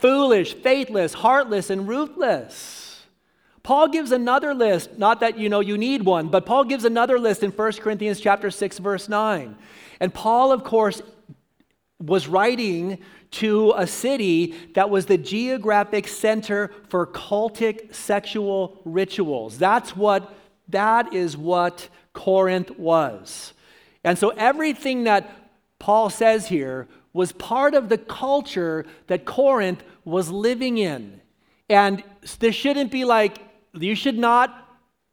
[0.00, 2.75] Foolish, faithless, heartless, and ruthless.
[3.66, 7.18] Paul gives another list, not that you know you need one, but Paul gives another
[7.18, 9.56] list in 1 Corinthians chapter 6 verse 9.
[9.98, 11.02] And Paul of course
[11.98, 12.98] was writing
[13.32, 19.58] to a city that was the geographic center for cultic sexual rituals.
[19.58, 20.32] That's what
[20.68, 23.52] that is what Corinth was.
[24.04, 25.28] And so everything that
[25.80, 31.20] Paul says here was part of the culture that Corinth was living in.
[31.68, 32.04] And
[32.38, 33.40] this shouldn't be like,
[33.84, 34.62] you should not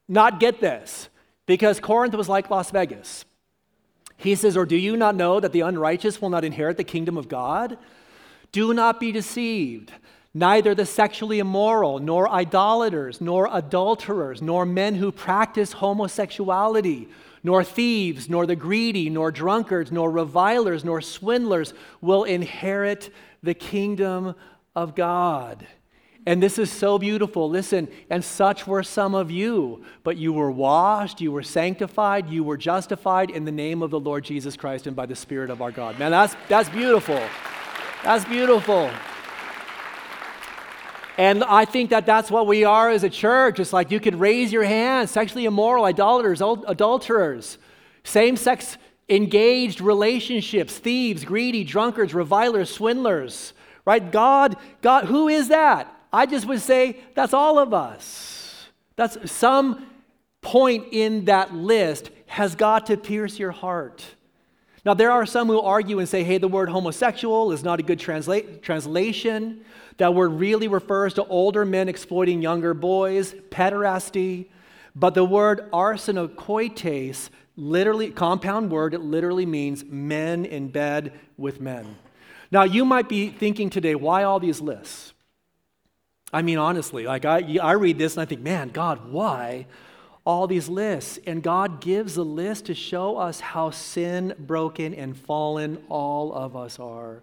[0.07, 1.09] not get this
[1.45, 3.26] because Corinth was like Las Vegas.
[4.18, 7.18] He says, Or do you not know that the unrighteous will not inherit the kingdom
[7.18, 7.78] of God?
[8.51, 9.91] Do not be deceived.
[10.34, 17.07] Neither the sexually immoral, nor idolaters, nor adulterers, nor men who practice homosexuality,
[17.43, 24.34] nor thieves, nor the greedy, nor drunkards, nor revilers, nor swindlers will inherit the kingdom
[24.76, 25.68] of God.
[26.26, 27.49] And this is so beautiful.
[27.49, 32.45] Listen, and such were some of you, but you were washed, you were sanctified, you
[32.45, 35.61] were justified in the name of the Lord Jesus Christ and by the Spirit of
[35.61, 35.99] our God.
[35.99, 37.21] Man, that's, that's beautiful.
[38.03, 38.89] That's beautiful.
[41.17, 43.59] And I think that that's what we are as a church.
[43.59, 47.57] It's like you could raise your hand, sexually immoral, idolaters, adulterers,
[48.03, 48.78] same sex
[49.09, 53.53] engaged relationships, thieves, greedy, drunkards, revilers, swindlers.
[53.86, 54.11] Right?
[54.11, 55.92] God, God, who is that?
[56.14, 58.68] I just would say that's all of us.
[58.95, 59.88] That's some
[60.41, 64.05] point in that list has got to pierce your heart.
[64.86, 67.84] Now, there are some who argue and say, hey, the word homosexual is not a
[67.84, 69.64] good transla- translation.
[69.97, 74.47] That word really refers to older men exploiting younger boys, pederasty.
[74.95, 81.95] But the word arsenokoites, literally, compound word, it literally means men in bed with men.
[82.51, 85.12] Now, you might be thinking today, why all these lists?
[86.34, 89.67] I mean, honestly, like I, I read this and I think, man, God, why
[90.25, 91.19] all these lists?
[91.27, 96.55] And God gives a list to show us how sin, broken, and fallen all of
[96.55, 97.21] us are.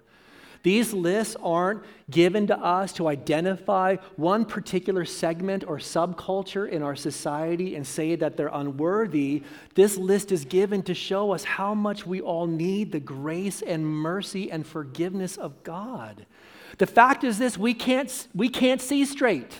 [0.62, 6.94] These lists aren't given to us to identify one particular segment or subculture in our
[6.96, 9.42] society and say that they're unworthy.
[9.74, 13.86] This list is given to show us how much we all need the grace and
[13.86, 16.26] mercy and forgiveness of God.
[16.80, 19.52] The fact is this we can't, we can't see straight.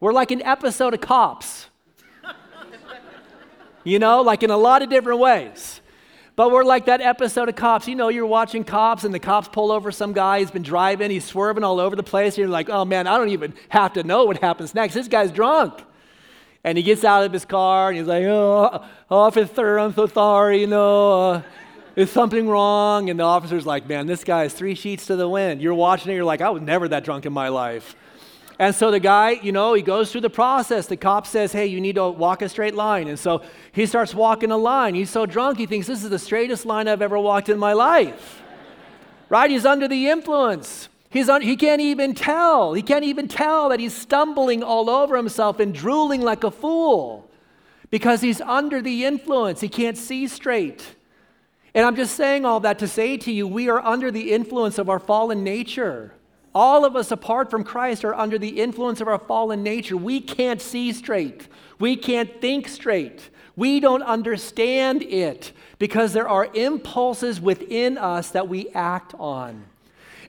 [0.00, 1.66] We're like an episode of cops.
[3.84, 5.82] you know, like in a lot of different ways.
[6.34, 7.86] But we're like that episode of cops.
[7.86, 10.38] You know, you're watching cops and the cops pull over some guy.
[10.38, 12.32] He's been driving, he's swerving all over the place.
[12.32, 14.94] And you're like, oh man, I don't even have to know what happens next.
[14.94, 15.84] This guy's drunk.
[16.64, 20.62] And he gets out of his car and he's like, oh, officer, I'm so sorry,
[20.62, 21.32] you know.
[21.32, 21.42] Uh,
[21.96, 23.10] is something wrong?
[23.10, 25.62] And the officer's like, man, this guy is three sheets to the wind.
[25.62, 27.96] You're watching it, you're like, I was never that drunk in my life.
[28.58, 30.86] And so the guy, you know, he goes through the process.
[30.86, 33.08] The cop says, hey, you need to walk a straight line.
[33.08, 33.42] And so
[33.72, 34.94] he starts walking a line.
[34.94, 37.72] He's so drunk, he thinks this is the straightest line I've ever walked in my
[37.72, 38.42] life.
[39.28, 39.50] Right?
[39.50, 40.88] He's under the influence.
[41.10, 42.72] He's un- he can't even tell.
[42.74, 47.30] He can't even tell that he's stumbling all over himself and drooling like a fool
[47.90, 49.60] because he's under the influence.
[49.60, 50.96] He can't see straight.
[51.76, 54.78] And I'm just saying all that to say to you, we are under the influence
[54.78, 56.14] of our fallen nature.
[56.54, 59.94] All of us, apart from Christ, are under the influence of our fallen nature.
[59.94, 61.48] We can't see straight.
[61.78, 63.28] We can't think straight.
[63.56, 69.66] We don't understand it because there are impulses within us that we act on.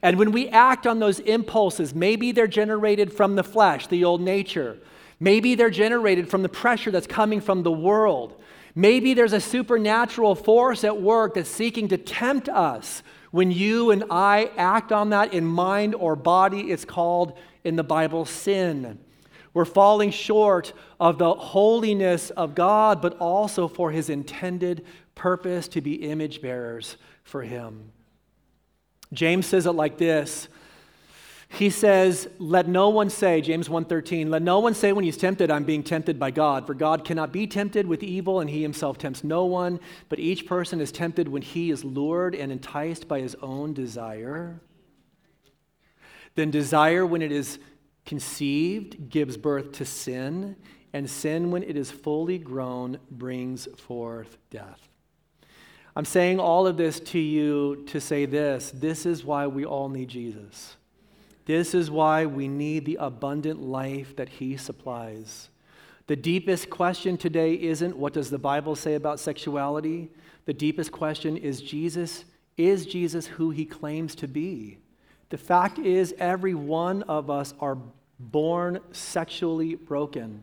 [0.02, 4.20] And when we act on those impulses, maybe they're generated from the flesh, the old
[4.20, 4.76] nature.
[5.18, 8.38] Maybe they're generated from the pressure that's coming from the world.
[8.78, 13.02] Maybe there's a supernatural force at work that's seeking to tempt us.
[13.32, 17.82] When you and I act on that in mind or body, it's called in the
[17.82, 19.00] Bible sin.
[19.52, 25.80] We're falling short of the holiness of God, but also for his intended purpose to
[25.80, 27.90] be image bearers for him.
[29.12, 30.46] James says it like this
[31.50, 35.50] he says, "Let no one say, James 1:13, let no one say when he's tempted,
[35.50, 38.98] I'm being tempted by God, for God cannot be tempted with evil and he himself
[38.98, 43.20] tempts no one, but each person is tempted when he is lured and enticed by
[43.20, 44.60] his own desire.
[46.34, 47.58] Then desire when it is
[48.04, 50.56] conceived gives birth to sin,
[50.92, 54.88] and sin when it is fully grown brings forth death."
[55.96, 59.88] I'm saying all of this to you to say this, this is why we all
[59.88, 60.77] need Jesus.
[61.48, 65.48] This is why we need the abundant life that He supplies.
[66.06, 70.10] The deepest question today isn't what does the Bible say about sexuality?
[70.44, 72.26] The deepest question is Jesus,
[72.58, 74.76] is Jesus who he claims to be?
[75.30, 77.78] The fact is, every one of us are
[78.20, 80.42] born sexually broken.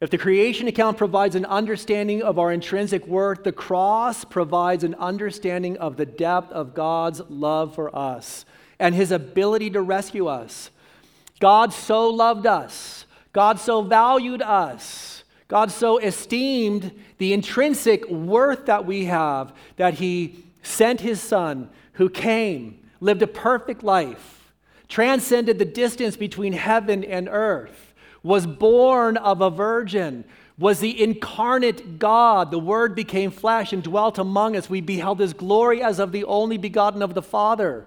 [0.00, 4.94] If the creation account provides an understanding of our intrinsic worth, the cross provides an
[4.94, 8.46] understanding of the depth of God's love for us
[8.80, 10.70] and his ability to rescue us.
[11.38, 18.84] God so loved us, God so valued us, God so esteemed the intrinsic worth that
[18.84, 24.52] we have that he sent his son who came, lived a perfect life,
[24.88, 30.24] transcended the distance between heaven and earth, was born of a virgin,
[30.58, 32.50] was the incarnate God.
[32.50, 34.68] The Word became flesh and dwelt among us.
[34.68, 37.86] We beheld his glory as of the only begotten of the Father,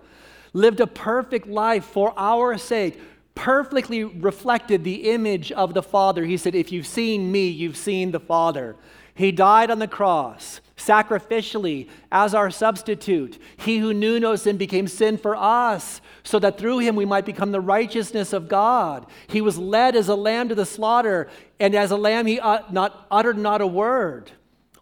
[0.53, 2.99] lived a perfect life for our sake,
[3.35, 6.25] perfectly reflected the image of the Father.
[6.25, 8.75] He said, If you've seen me, you've seen the Father.
[9.15, 13.39] He died on the cross sacrificially as our substitute.
[13.57, 17.25] He who knew no sin became sin for us, so that through him we might
[17.25, 19.05] become the righteousness of God.
[19.27, 21.29] He was led as a lamb to the slaughter,
[21.59, 24.31] and as a lamb he uh, not, uttered not a word.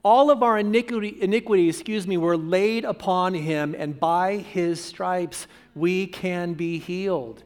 [0.03, 5.47] All of our iniquity, iniquity, excuse me, were laid upon him, and by his stripes
[5.75, 7.43] we can be healed.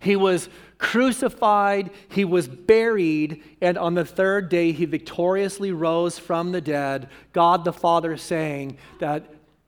[0.00, 6.52] He was crucified, he was buried, and on the third day he victoriously rose from
[6.52, 7.08] the dead.
[7.32, 9.24] God the Father saying that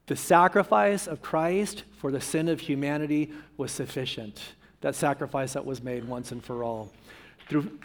[0.07, 4.41] the sacrifice of Christ for the sin of humanity was sufficient.
[4.83, 6.93] That sacrifice that was made once and for all.
[7.49, 7.79] Through,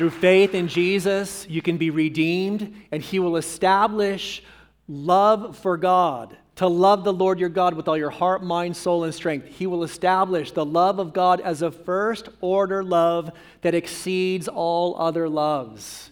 [0.00, 4.42] Through faith in Jesus, you can be redeemed, and He will establish
[4.88, 9.04] love for God to love the Lord your God with all your heart, mind, soul,
[9.04, 9.48] and strength.
[9.48, 13.30] He will establish the love of God as a first order love
[13.60, 16.10] that exceeds all other loves.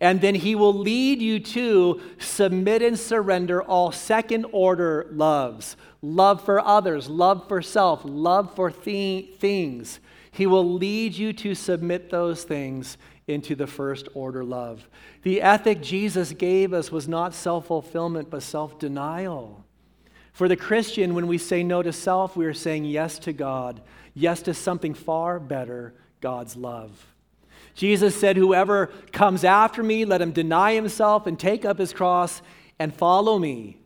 [0.00, 6.42] And then he will lead you to submit and surrender all second order loves love
[6.42, 10.00] for others, love for self, love for th- things.
[10.30, 12.96] He will lead you to submit those things
[13.28, 14.88] into the first order love.
[15.22, 19.64] The ethic Jesus gave us was not self fulfillment, but self denial.
[20.32, 23.80] For the Christian, when we say no to self, we are saying yes to God,
[24.14, 27.06] yes to something far better God's love.
[27.74, 32.42] Jesus said, Whoever comes after me, let him deny himself and take up his cross
[32.78, 33.78] and follow me.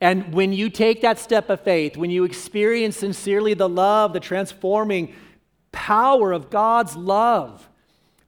[0.00, 4.20] And when you take that step of faith, when you experience sincerely the love, the
[4.20, 5.14] transforming
[5.72, 7.67] power of God's love,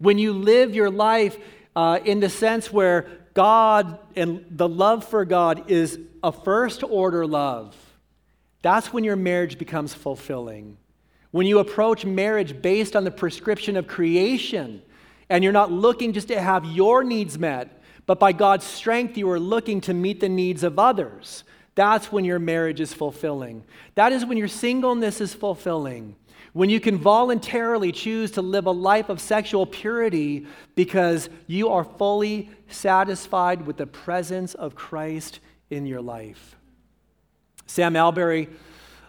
[0.01, 1.39] when you live your life
[1.77, 7.27] uh, in the sense where God and the love for God is a first order
[7.27, 7.77] love,
[8.63, 10.77] that's when your marriage becomes fulfilling.
[11.31, 14.83] When you approach marriage based on the prescription of creation,
[15.29, 19.31] and you're not looking just to have your needs met, but by God's strength, you
[19.31, 21.45] are looking to meet the needs of others.
[21.77, 23.63] That's when your marriage is fulfilling.
[23.95, 26.17] That is when your singleness is fulfilling.
[26.53, 31.85] When you can voluntarily choose to live a life of sexual purity because you are
[31.85, 35.39] fully satisfied with the presence of Christ
[35.71, 36.57] in your life.
[37.67, 38.49] Sam Allberry,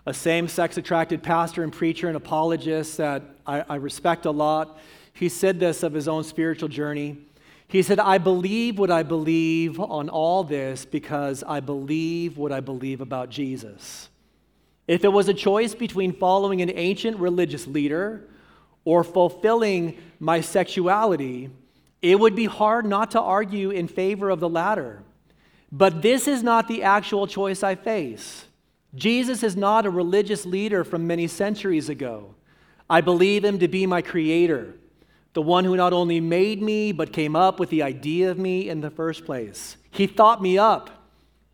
[0.06, 4.78] a same sex attracted pastor and preacher and apologist that I, I respect a lot,
[5.14, 7.18] he said this of his own spiritual journey.
[7.68, 12.60] He said, I believe what I believe on all this because I believe what I
[12.60, 14.11] believe about Jesus.
[14.92, 18.28] If it was a choice between following an ancient religious leader
[18.84, 21.50] or fulfilling my sexuality,
[22.02, 25.02] it would be hard not to argue in favor of the latter.
[25.72, 28.44] But this is not the actual choice I face.
[28.94, 32.36] Jesus is not a religious leader from many centuries ago.
[32.89, 34.74] I believe him to be my creator,
[35.32, 38.68] the one who not only made me, but came up with the idea of me
[38.68, 39.78] in the first place.
[39.89, 40.89] He thought me up.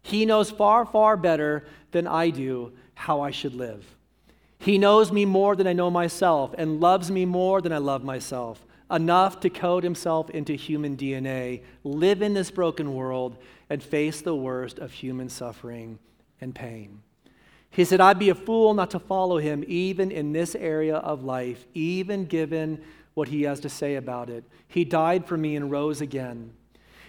[0.02, 3.96] He knows far, far better than I do how I should live.
[4.60, 8.04] He knows me more than I know myself and loves me more than I love
[8.04, 13.38] myself, enough to code himself into human DNA, live in this broken world,
[13.70, 16.00] and face the worst of human suffering
[16.42, 17.02] and pain.
[17.70, 21.24] He said, I'd be a fool not to follow him, even in this area of
[21.24, 22.82] life, even given
[23.14, 24.44] what he has to say about it.
[24.68, 26.52] He died for me and rose again.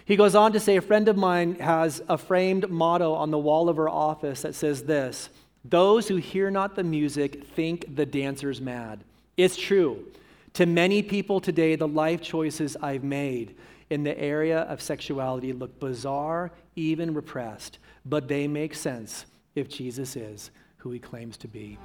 [0.05, 3.37] He goes on to say, A friend of mine has a framed motto on the
[3.37, 5.29] wall of her office that says this
[5.65, 9.03] Those who hear not the music think the dancer's mad.
[9.35, 10.05] It's true.
[10.53, 13.55] To many people today, the life choices I've made
[13.89, 20.15] in the area of sexuality look bizarre, even repressed, but they make sense if Jesus
[20.15, 21.77] is who he claims to be.